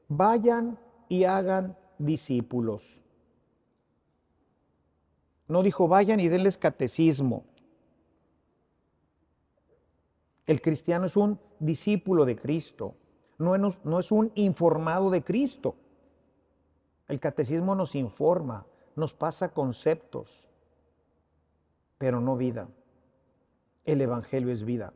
vayan 0.09 0.79
y 1.09 1.25
hagan 1.25 1.77
discípulos. 1.99 3.05
No 5.49 5.63
dijo, 5.63 5.89
vayan 5.89 6.21
y 6.21 6.29
denles 6.29 6.59
catecismo. 6.59 7.45
El 10.47 10.61
cristiano 10.61 11.07
es 11.07 11.17
un 11.17 11.39
discípulo 11.61 12.25
de 12.25 12.37
Cristo 12.37 12.97
no 13.39 14.01
es, 14.01 14.13
un 14.13 14.33
informado 14.35 15.11
de 15.11 15.23
Cristo. 15.23 15.77
El 17.09 17.21
catecismo 17.21 17.75
nos 17.75 17.95
informa, 17.95 18.67
nos 18.97 19.13
pasa 19.15 19.53
conceptos, 19.53 20.51
pero 21.99 22.21
no 22.21 22.37
vida. 22.37 22.69
El 23.85 24.01
Evangelio 24.01 24.53
es 24.53 24.65
vida. 24.65 24.93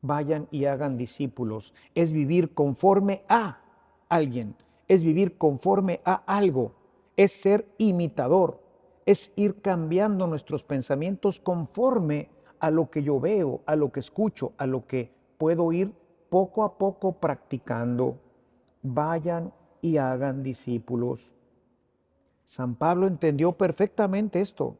Vayan 0.00 0.48
y 0.50 0.66
hagan 0.66 0.96
discípulos. 0.96 1.74
Es 1.94 2.12
vivir 2.12 2.54
conforme 2.54 3.22
a 3.28 3.60
alguien, 4.08 4.54
es 4.86 5.02
vivir 5.04 5.36
conforme 5.36 6.00
a 6.04 6.14
algo, 6.26 6.72
es 7.16 7.32
ser 7.32 7.66
imitador, 7.78 8.60
es 9.06 9.32
ir 9.36 9.60
cambiando 9.60 10.26
nuestros 10.26 10.64
pensamientos 10.64 11.40
conforme 11.40 12.30
a 12.60 12.70
lo 12.70 12.90
que 12.90 13.02
yo 13.02 13.20
veo, 13.20 13.62
a 13.66 13.76
lo 13.76 13.92
que 13.92 14.00
escucho, 14.00 14.52
a 14.56 14.66
lo 14.66 14.86
que 14.86 15.10
puedo 15.38 15.72
ir 15.72 15.92
poco 16.28 16.62
a 16.62 16.76
poco 16.76 17.12
practicando, 17.12 18.18
vayan 18.82 19.52
y 19.80 19.96
hagan 19.96 20.42
discípulos. 20.42 21.32
San 22.44 22.74
Pablo 22.74 23.06
entendió 23.06 23.52
perfectamente 23.52 24.40
esto. 24.40 24.76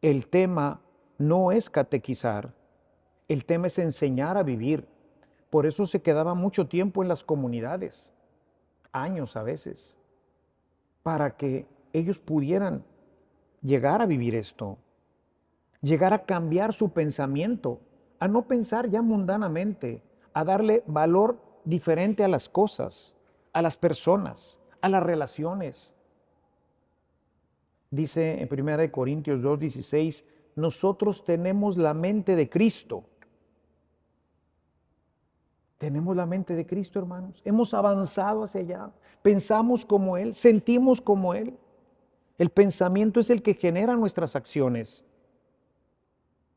El 0.00 0.26
tema 0.28 0.80
no 1.18 1.52
es 1.52 1.70
catequizar, 1.70 2.54
el 3.32 3.44
tema 3.44 3.68
es 3.68 3.78
enseñar 3.78 4.36
a 4.36 4.42
vivir. 4.42 4.86
Por 5.50 5.66
eso 5.66 5.86
se 5.86 6.02
quedaba 6.02 6.34
mucho 6.34 6.66
tiempo 6.66 7.02
en 7.02 7.08
las 7.08 7.24
comunidades, 7.24 8.14
años 8.92 9.36
a 9.36 9.42
veces, 9.42 9.98
para 11.02 11.36
que 11.36 11.66
ellos 11.92 12.18
pudieran 12.18 12.84
llegar 13.62 14.02
a 14.02 14.06
vivir 14.06 14.34
esto, 14.34 14.78
llegar 15.80 16.12
a 16.12 16.24
cambiar 16.24 16.72
su 16.72 16.90
pensamiento, 16.90 17.80
a 18.18 18.28
no 18.28 18.46
pensar 18.46 18.88
ya 18.88 19.02
mundanamente, 19.02 20.02
a 20.32 20.44
darle 20.44 20.82
valor 20.86 21.38
diferente 21.64 22.24
a 22.24 22.28
las 22.28 22.48
cosas, 22.48 23.16
a 23.52 23.62
las 23.62 23.76
personas, 23.76 24.60
a 24.80 24.88
las 24.88 25.02
relaciones. 25.02 25.94
Dice 27.90 28.40
en 28.40 28.48
1 28.48 28.90
Corintios 28.90 29.42
2:16, 29.42 30.24
nosotros 30.54 31.24
tenemos 31.24 31.76
la 31.76 31.94
mente 31.94 32.36
de 32.36 32.48
Cristo. 32.48 33.04
Tenemos 35.82 36.14
la 36.14 36.26
mente 36.26 36.54
de 36.54 36.64
Cristo, 36.64 37.00
hermanos. 37.00 37.42
Hemos 37.44 37.74
avanzado 37.74 38.44
hacia 38.44 38.60
allá. 38.60 38.92
Pensamos 39.20 39.84
como 39.84 40.16
Él, 40.16 40.32
sentimos 40.32 41.00
como 41.00 41.34
Él. 41.34 41.58
El 42.38 42.50
pensamiento 42.50 43.18
es 43.18 43.30
el 43.30 43.42
que 43.42 43.54
genera 43.54 43.96
nuestras 43.96 44.36
acciones. 44.36 45.04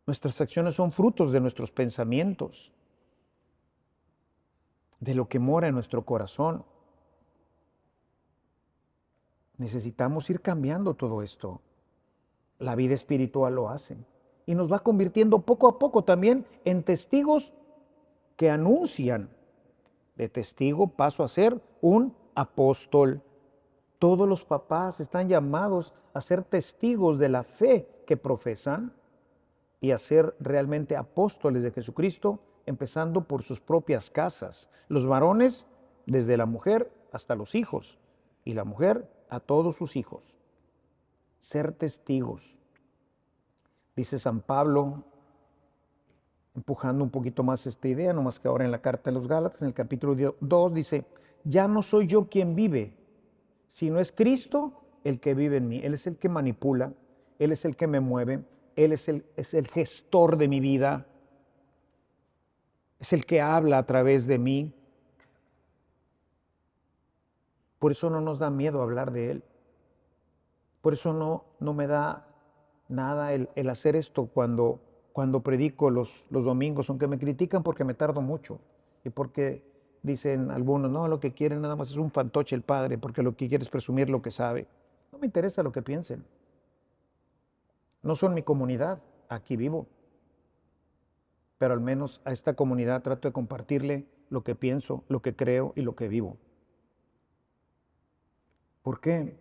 Nuestras 0.06 0.40
acciones 0.42 0.76
son 0.76 0.92
frutos 0.92 1.32
de 1.32 1.40
nuestros 1.40 1.72
pensamientos 1.72 2.72
de 5.00 5.16
lo 5.16 5.28
que 5.28 5.40
mora 5.40 5.70
en 5.70 5.74
nuestro 5.74 6.06
corazón. 6.06 6.64
Necesitamos 9.58 10.30
ir 10.30 10.40
cambiando 10.40 10.94
todo 10.94 11.24
esto. 11.24 11.62
La 12.60 12.76
vida 12.76 12.94
espiritual 12.94 13.56
lo 13.56 13.70
hace. 13.70 13.98
Y 14.46 14.54
nos 14.54 14.72
va 14.72 14.82
convirtiendo 14.82 15.40
poco 15.40 15.68
a 15.68 15.80
poco 15.80 16.04
también 16.04 16.46
en 16.64 16.84
testigos 16.84 17.56
que 18.36 18.50
anuncian. 18.50 19.30
De 20.16 20.30
testigo 20.30 20.88
paso 20.88 21.24
a 21.24 21.28
ser 21.28 21.62
un 21.82 22.16
apóstol. 22.36 23.22
Todos 24.00 24.28
los 24.28 24.44
papás 24.44 25.00
están 25.00 25.28
llamados 25.28 25.94
a 26.14 26.22
ser 26.22 26.44
testigos 26.44 27.18
de 27.18 27.30
la 27.30 27.44
fe 27.44 27.90
que 28.08 28.18
profesan 28.18 28.94
y 29.82 29.92
a 29.92 29.98
ser 29.98 30.36
realmente 30.40 30.96
apóstoles 30.96 31.64
de 31.64 31.72
Jesucristo 31.72 32.40
empezando 32.66 33.28
por 33.28 33.44
sus 33.44 33.60
propias 33.60 34.10
casas. 34.10 34.70
Los 34.88 35.06
varones, 35.06 35.68
desde 36.06 36.38
la 36.38 36.46
mujer 36.46 36.92
hasta 37.12 37.36
los 37.36 37.56
hijos, 37.56 37.98
y 38.44 38.54
la 38.54 38.64
mujer 38.64 39.10
a 39.30 39.40
todos 39.40 39.76
sus 39.76 39.96
hijos. 39.96 40.36
Ser 41.40 41.74
testigos. 41.74 42.60
Dice 43.96 44.20
San 44.20 44.42
Pablo, 44.42 45.04
empujando 46.56 47.04
un 47.04 47.10
poquito 47.10 47.44
más 47.44 47.68
esta 47.68 47.88
idea, 47.88 48.14
no 48.14 48.24
más 48.24 48.40
que 48.40 48.48
ahora 48.48 48.66
en 48.66 48.72
la 48.72 48.82
carta 48.82 49.10
de 49.10 49.14
los 49.14 49.28
Gálatas, 49.28 49.62
en 49.62 49.70
el 49.70 49.74
capítulo 49.74 50.36
2, 50.40 50.74
dice, 50.74 51.06
ya 51.44 51.68
no 51.68 51.82
soy 51.82 52.08
yo 52.08 52.30
quien 52.30 52.56
vive, 52.56 52.94
sino 53.68 54.00
es 54.00 54.12
Cristo 54.12 54.74
el 55.04 55.20
que 55.20 55.34
vive 55.34 55.58
en 55.58 55.68
mí. 55.68 55.82
Él 55.84 55.94
es 55.94 56.08
el 56.08 56.18
que 56.18 56.30
manipula, 56.30 56.94
Él 57.40 57.52
es 57.52 57.66
el 57.66 57.76
que 57.76 57.88
me 57.88 58.00
mueve, 58.00 58.44
Él 58.76 58.92
es 58.92 59.08
el, 59.08 59.26
es 59.36 59.54
el 59.54 59.68
gestor 59.68 60.38
de 60.38 60.48
mi 60.48 60.60
vida, 60.60 61.06
es 63.00 63.14
el 63.14 63.26
que 63.26 63.42
habla 63.42 63.78
a 63.78 63.86
través 63.86 64.26
de 64.26 64.38
mí. 64.38 64.74
Por 67.80 67.92
eso 67.92 68.10
no 68.10 68.22
nos 68.22 68.40
da 68.40 68.50
miedo 68.50 68.82
hablar 68.82 69.12
de 69.12 69.32
Él. 69.32 69.44
Por 70.82 70.94
eso 70.94 71.14
no, 71.14 71.46
no 71.60 71.74
me 71.74 71.88
da 71.88 72.28
nada 72.88 73.34
el, 73.34 73.70
hacer 73.70 73.96
esto 73.96 74.28
cuando, 74.28 74.80
cuando 75.16 75.40
predico 75.40 75.90
los, 75.90 76.26
los 76.30 76.44
domingos, 76.44 76.90
aunque 76.90 77.08
me 77.08 77.18
critican 77.18 77.64
porque 77.64 77.86
me 77.86 77.94
tardo 77.94 78.20
mucho 78.20 78.60
y 79.06 79.10
porque 79.10 79.64
dicen 80.04 80.52
algunos, 80.52 80.92
no, 80.92 81.08
lo 81.08 81.22
que 81.22 81.32
quieren 81.32 81.62
nada 81.62 81.78
más 81.78 81.90
es 81.90 81.96
un 81.96 82.12
fantoche 82.12 82.54
el 82.54 82.64
Padre, 82.64 82.98
porque 82.98 83.24
lo 83.24 83.38
que 83.38 83.48
quiere 83.48 83.64
es 83.64 83.70
presumir 83.70 84.10
lo 84.10 84.22
que 84.22 84.32
sabe. 84.32 84.68
No 85.14 85.18
me 85.18 85.28
interesa 85.28 85.64
lo 85.64 85.72
que 85.72 85.82
piensen. 85.82 86.26
No 88.04 88.16
son 88.16 88.34
mi 88.34 88.44
comunidad, 88.44 89.00
aquí 89.30 89.56
vivo 89.56 89.88
pero 91.58 91.74
al 91.74 91.82
menos 91.82 92.22
a 92.26 92.32
esta 92.32 92.54
comunidad 92.54 93.02
trato 93.02 93.28
de 93.28 93.34
compartirle 93.34 94.06
lo 94.30 94.44
que 94.44 94.56
pienso, 94.56 95.04
lo 95.08 95.22
que 95.22 95.36
creo 95.36 95.74
y 95.76 95.82
lo 95.82 95.96
que 95.96 96.08
vivo. 96.08 96.38
¿Por 98.84 99.00
qué? 99.00 99.36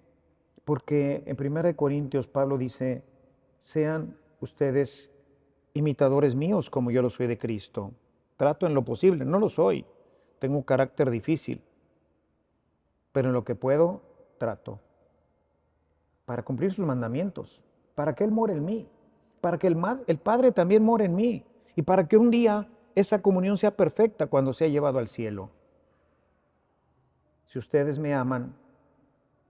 Porque 0.65 1.23
en 1.27 1.37
1 1.39 1.77
Corintios 1.77 2.27
Pablo 2.27 2.57
dice, 2.57 3.03
sean 3.59 4.17
ustedes 4.41 5.14
imitadores 5.75 6.37
míos 6.37 6.71
como 6.71 6.91
yo 6.91 7.03
lo 7.03 7.11
soy 7.11 7.27
de 7.27 7.37
Cristo. 7.37 7.93
Trato 8.37 8.67
en 8.67 8.75
lo 8.75 8.85
posible, 8.85 9.25
no 9.25 9.39
lo 9.39 9.49
soy. 9.49 9.85
Tengo 10.39 10.57
un 10.57 10.63
carácter 10.63 11.11
difícil. 11.11 11.61
Pero 13.13 13.29
en 13.29 13.35
lo 13.35 13.45
que 13.45 13.55
puedo, 13.55 14.03
trato. 14.39 14.81
Para 16.25 16.43
cumplir 16.43 16.73
sus 16.73 16.87
mandamientos. 16.87 17.63
Para 17.95 18.15
que 18.15 18.25
Él 18.25 18.31
more 18.31 18.53
en 18.53 18.65
mí. 18.65 18.89
Para 19.41 19.59
que 19.59 19.67
el, 19.67 19.77
el 20.07 20.19
Padre 20.19 20.53
también 20.53 20.83
more 20.83 21.05
en 21.05 21.15
mí. 21.15 21.45
Y 21.77 21.83
para 21.83 22.09
que 22.09 22.17
un 22.17 22.31
día 22.31 22.69
esa 22.95 23.21
comunión 23.21 23.59
sea 23.59 23.77
perfecta 23.77 24.27
cuando 24.27 24.53
sea 24.53 24.69
llevado 24.69 24.99
al 24.99 25.09
cielo. 25.09 25.51
Si 27.45 27.59
ustedes 27.59 27.99
me 27.99 28.15
aman, 28.15 28.55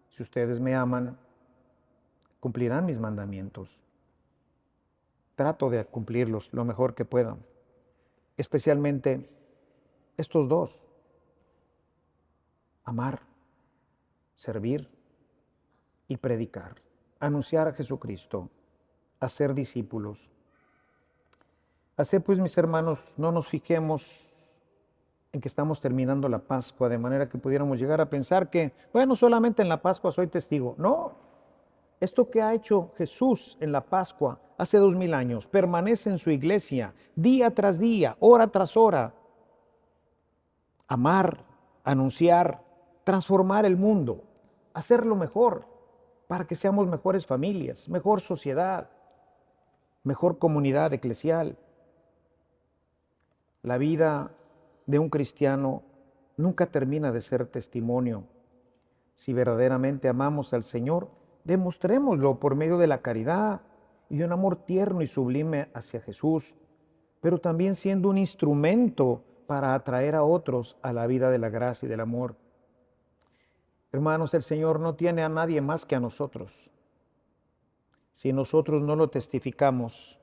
si 0.09 0.23
ustedes 0.23 0.59
me 0.59 0.75
aman, 0.75 1.19
cumplirán 2.41 2.87
mis 2.87 2.99
mandamientos. 2.99 3.84
Trato 5.35 5.70
de 5.70 5.85
cumplirlos 5.85 6.53
lo 6.53 6.64
mejor 6.64 6.94
que 6.94 7.05
pueda, 7.05 7.37
especialmente 8.37 9.29
estos 10.16 10.49
dos. 10.49 10.87
Amar, 12.85 13.20
servir 14.35 14.88
y 16.07 16.16
predicar, 16.18 16.77
anunciar 17.18 17.68
a 17.68 17.73
Jesucristo, 17.73 18.51
hacer 19.20 19.55
discípulos. 19.55 20.31
Así 21.97 22.18
pues, 22.18 22.40
mis 22.40 22.57
hermanos, 22.59 23.14
no 23.16 23.33
nos 23.33 23.49
fijemos 23.49 24.31
en 25.33 25.40
que 25.40 25.49
estamos 25.49 25.81
terminando 25.81 26.29
la 26.29 26.38
Pascua, 26.38 26.88
de 26.88 26.99
manera 26.99 27.29
que 27.29 27.38
pudiéramos 27.38 27.81
llegar 27.81 28.01
a 28.01 28.09
pensar 28.09 28.51
que, 28.51 28.73
bueno, 28.92 29.16
solamente 29.16 29.62
en 29.62 29.68
la 29.68 29.83
Pascua 29.83 30.12
soy 30.12 30.29
testigo. 30.29 30.77
No, 30.79 31.24
esto 32.05 32.31
que 32.31 32.40
ha 32.40 32.55
hecho 32.55 32.93
Jesús 32.97 33.57
en 33.61 33.73
la 33.73 33.85
Pascua 33.85 34.40
hace 34.57 34.79
dos 34.79 34.95
mil 34.95 35.14
años 35.14 35.47
permanece 35.47 36.11
en 36.11 36.19
su 36.19 36.31
iglesia 36.31 36.95
día 37.17 37.53
tras 37.53 37.79
día, 37.79 38.17
hora 38.21 38.47
tras 38.49 38.77
hora. 38.77 39.14
Amar, 40.87 41.45
anunciar, 41.83 42.62
transformar 43.05 43.64
el 43.67 43.77
mundo, 43.77 44.23
hacerlo 44.73 45.17
mejor 45.17 45.67
para 46.27 46.47
que 46.47 46.55
seamos 46.55 46.87
mejores 46.87 47.27
familias, 47.27 47.88
mejor 47.88 48.21
sociedad, 48.21 48.90
mejor 50.03 50.38
comunidad 50.38 50.93
eclesial. 50.93 51.59
La 53.62 53.79
vida 53.79 54.31
de 54.87 54.99
un 54.99 55.09
cristiano 55.09 55.83
nunca 56.37 56.67
termina 56.67 57.12
de 57.12 57.23
ser 57.23 57.47
testimonio. 57.47 58.25
Si 59.14 59.33
verdaderamente 59.33 60.09
amamos 60.09 60.53
al 60.53 60.64
Señor, 60.64 61.09
demostrémoslo 61.45 62.41
por 62.41 62.57
medio 62.57 62.79
de 62.79 62.87
la 62.87 63.03
caridad 63.03 63.61
y 64.09 64.19
de 64.19 64.25
un 64.25 64.33
amor 64.33 64.57
tierno 64.57 65.03
y 65.03 65.07
sublime 65.07 65.69
hacia 65.75 66.01
Jesús, 66.01 66.57
pero 67.21 67.39
también 67.39 67.75
siendo 67.75 68.09
un 68.09 68.19
instrumento 68.19 69.23
para 69.47 69.75
atraer 69.75 70.15
a 70.15 70.25
otros 70.25 70.77
a 70.83 70.93
la 70.93 71.07
vida 71.07 71.31
de 71.31 71.39
la 71.39 71.51
gracia 71.51 71.87
y 71.87 71.89
del 71.89 72.01
amor. 72.01 72.37
Hermanos, 73.93 74.35
el 74.35 74.43
Señor 74.43 74.81
no 74.81 74.95
tiene 74.97 75.23
a 75.23 75.29
nadie 75.29 75.61
más 75.61 75.87
que 75.87 75.95
a 75.95 76.01
nosotros. 76.01 76.73
Si 78.13 78.33
nosotros 78.33 78.83
no 78.83 78.97
lo 78.97 79.09
testificamos, 79.09 80.19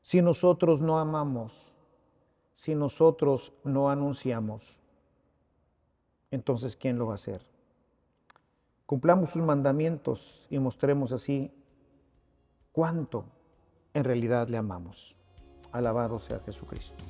si 0.00 0.22
nosotros 0.22 0.80
no 0.80 0.98
amamos, 0.98 1.76
si 2.58 2.74
nosotros 2.74 3.52
no 3.62 3.90
anunciamos? 3.90 4.80
Entonces, 6.30 6.76
¿quién 6.76 6.98
lo 6.98 7.06
va 7.06 7.12
a 7.12 7.14
hacer? 7.14 7.42
Cumplamos 8.88 9.28
sus 9.28 9.42
mandamientos 9.42 10.46
y 10.48 10.58
mostremos 10.58 11.12
así 11.12 11.52
cuánto 12.72 13.26
en 13.92 14.02
realidad 14.02 14.48
le 14.48 14.56
amamos. 14.56 15.14
Alabado 15.72 16.18
sea 16.18 16.40
Jesucristo. 16.40 17.04